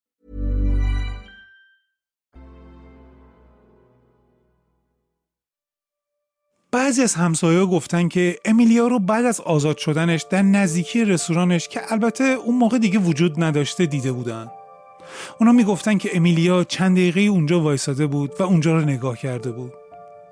بعضی 6.73 7.01
از 7.01 7.15
همسایه‌ها 7.15 7.65
گفتن 7.65 8.07
که 8.07 8.37
امیلیا 8.45 8.87
رو 8.87 8.99
بعد 8.99 9.25
از 9.25 9.41
آزاد 9.41 9.77
شدنش 9.77 10.25
در 10.29 10.41
نزدیکی 10.41 11.05
رستورانش 11.05 11.67
که 11.67 11.81
البته 11.93 12.23
اون 12.23 12.55
موقع 12.55 12.77
دیگه 12.77 12.99
وجود 12.99 13.43
نداشته 13.43 13.85
دیده 13.85 14.11
بودن. 14.11 14.51
اونا 15.39 15.51
می‌گفتن 15.51 15.97
که 15.97 16.17
امیلیا 16.17 16.63
چند 16.63 16.97
دقیقه 16.97 17.21
اونجا 17.21 17.59
وایساده 17.59 18.07
بود 18.07 18.31
و 18.39 18.43
اونجا 18.43 18.73
رو 18.73 18.81
نگاه 18.81 19.17
کرده 19.17 19.51
بود. 19.51 19.73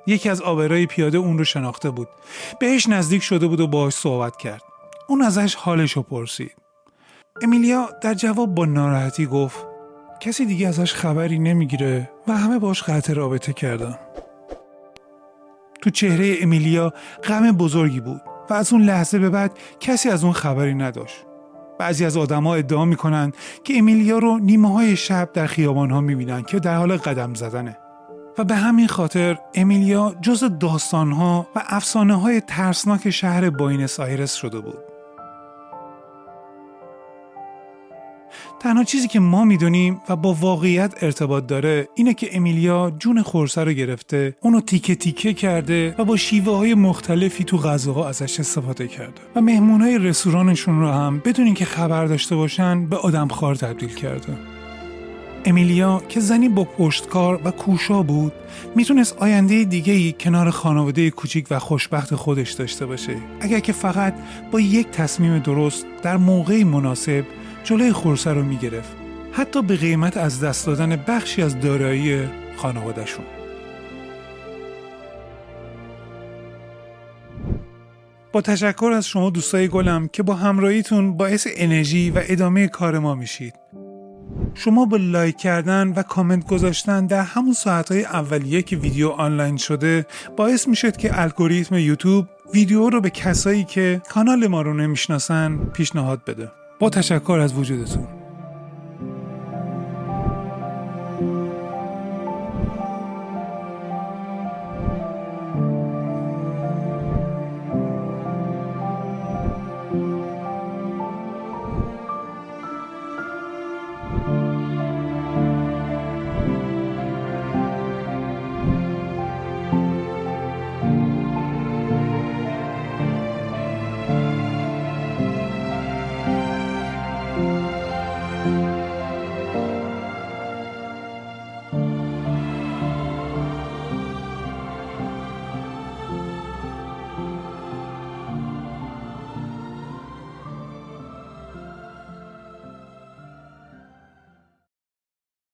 یکی 0.08 0.30
از 0.30 0.42
آبرای 0.42 0.86
پیاده 0.86 1.18
اون 1.18 1.38
رو 1.38 1.44
شناخته 1.44 1.90
بود. 1.90 2.08
بهش 2.60 2.90
نزدیک 2.90 3.24
شده 3.24 3.48
بود 3.48 3.60
و 3.60 3.68
باهاش 3.68 3.94
صحبت 3.94 4.38
کرد. 4.38 4.62
اون 5.08 5.22
ازش 5.22 5.56
حالش 5.56 5.92
رو 5.92 6.02
پرسید. 6.02 6.56
امیلیا 7.42 7.90
در 8.02 8.14
جواب 8.14 8.56
با 8.56 8.66
ناراحتی 8.66 9.26
گفت 9.26 9.66
کسی 10.20 10.46
دیگه 10.46 10.68
ازش 10.68 10.94
خبری 10.94 11.40
نمی‌گیره 11.40 12.10
و 12.28 12.38
همه 12.38 12.60
باش 12.60 12.84
قطع 12.84 13.14
رابطه 13.14 13.54
کردن. 13.54 13.98
تو 15.82 15.90
چهره 15.90 16.36
امیلیا 16.42 16.94
غم 17.24 17.52
بزرگی 17.52 18.00
بود 18.00 18.22
و 18.50 18.54
از 18.54 18.74
اون 18.74 18.82
لحظه 18.82 19.20
به 19.20 19.30
بعد 19.30 19.52
کسی 19.80 20.10
از 20.10 20.24
اون 20.24 20.34
خبری 20.34 20.76
نداشت. 20.76 21.26
بعضی 21.80 22.06
از 22.06 22.18
آدما 22.18 22.56
ادعا 22.56 22.86
می‌کنن 22.86 23.34
که 23.64 23.78
امیلیا 23.78 24.18
رو 24.18 24.38
نیمه 24.38 24.74
های 24.74 24.96
شب 24.96 25.30
در 25.34 25.48
خیابان 25.48 25.92
ها 25.92 26.02
می‌بینن 26.02 26.42
که 26.42 26.60
در 26.60 26.76
حال 26.76 26.98
قدم 26.98 27.34
زدنه. 27.34 27.78
و 28.38 28.44
به 28.44 28.56
همین 28.56 28.88
خاطر 28.88 29.38
امیلیا 29.56 30.16
جز 30.22 30.44
داستان 30.60 31.12
ها 31.12 31.48
و 31.56 31.64
افسانه 31.68 32.20
های 32.20 32.42
ترسناک 32.42 33.10
شهر 33.10 33.50
باینس 33.50 34.00
آیرس 34.00 34.34
شده 34.34 34.60
بود. 34.60 34.89
تنها 38.60 38.84
چیزی 38.84 39.08
که 39.08 39.20
ما 39.20 39.44
می‌دونیم 39.44 40.02
و 40.10 40.16
با 40.16 40.34
واقعیت 40.34 41.04
ارتباط 41.04 41.46
داره 41.46 41.90
اینه 41.96 42.14
که 42.14 42.38
امیلیا 42.38 42.94
جون 43.00 43.22
خورسه 43.22 43.64
رو 43.64 43.72
گرفته 43.72 44.36
اونو 44.42 44.62
تیکه 44.62 44.96
تیکه 44.96 45.34
کرده 45.34 45.96
و 45.98 46.06
با 46.06 46.18
شیوه 46.18 46.58
های 46.58 46.74
مختلفی 46.74 47.44
تو 47.44 47.58
غذاها 47.58 48.10
ازش 48.10 48.40
استفاده 48.40 48.88
کرده. 48.88 49.22
و 49.36 49.42
مهمون 49.42 49.82
های 49.82 49.98
رستورانشون 49.98 50.80
رو 50.80 50.88
هم 50.88 51.22
بدون 51.26 51.46
اینکه 51.46 51.66
خبر 51.66 52.06
داشته 52.06 52.36
باشن 52.36 52.86
به 52.86 52.98
آدمخوار 52.98 53.56
تبدیل 53.56 53.90
کرده. 53.90 54.38
امیلیا 55.46 56.02
که 56.10 56.20
زنی 56.20 56.50
با 56.50 56.64
پشتکار 56.64 57.42
و 57.44 57.52
کوشا 57.52 58.04
بود 58.04 58.34
می‌تونست 58.76 59.18
آینده 59.18 59.64
دیگه 59.64 60.12
کنار 60.12 60.50
خانواده 60.50 61.10
کوچیک 61.10 61.46
و 61.52 61.60
خوشبخت 61.60 62.16
خودش 62.16 62.52
داشته 62.52 62.86
باشه. 62.86 63.16
اگر 63.42 63.60
که 63.60 63.74
فقط 63.74 64.14
با 64.52 64.60
یک 64.60 64.88
تصمیم 64.88 65.40
درست 65.40 65.86
در 66.04 66.18
موقعی 66.18 66.64
مناسب 66.64 67.26
جلوی 67.64 67.92
خورسه 67.92 68.34
رو 68.34 68.44
می‌گرفت. 68.44 68.96
حتی 69.32 69.62
به 69.62 69.76
قیمت 69.76 70.18
از 70.18 70.44
دست 70.44 70.66
دادن 70.66 71.04
بخشی 71.08 71.42
از 71.42 71.60
دارایی 71.60 72.30
خانوادهشون. 72.58 73.26
با 78.32 78.42
تشکر 78.42 78.92
از 78.96 79.08
شما 79.08 79.30
دوستای 79.30 79.68
گلم 79.68 80.08
که 80.08 80.24
با 80.24 80.34
همراهیتون 80.34 81.18
باعث 81.18 81.48
انرژی 81.56 82.10
و 82.10 82.22
ادامه 82.28 82.68
کار 82.68 83.00
ما 83.00 83.16
میشید. 83.16 83.54
شما 84.54 84.86
با 84.86 84.98
لایک 84.98 85.38
کردن 85.38 85.88
و 85.88 86.04
کامنت 86.04 86.48
گذاشتن 86.48 87.06
در 87.06 87.22
همون 87.22 87.54
ساعتهای 87.54 88.04
اولیه 88.04 88.62
که 88.62 88.76
ویدیو 88.76 89.10
آنلاین 89.10 89.58
شده 89.58 90.06
باعث 90.38 90.68
می‌شد 90.68 90.98
که 90.98 91.22
الگوریتم 91.22 91.76
یوتیوب 91.76 92.28
ویدیو 92.54 92.90
رو 92.90 93.02
به 93.02 93.10
کسایی 93.10 93.64
که 93.64 94.02
کانال 94.10 94.48
ما 94.48 94.62
رو 94.62 94.74
نمی‌شناسن 94.74 95.58
پیشنهاد 95.58 96.22
بده. 96.28 96.52
با 96.80 96.90
تشکر 96.90 97.40
از 97.44 97.54
وجودتون. 97.54 98.19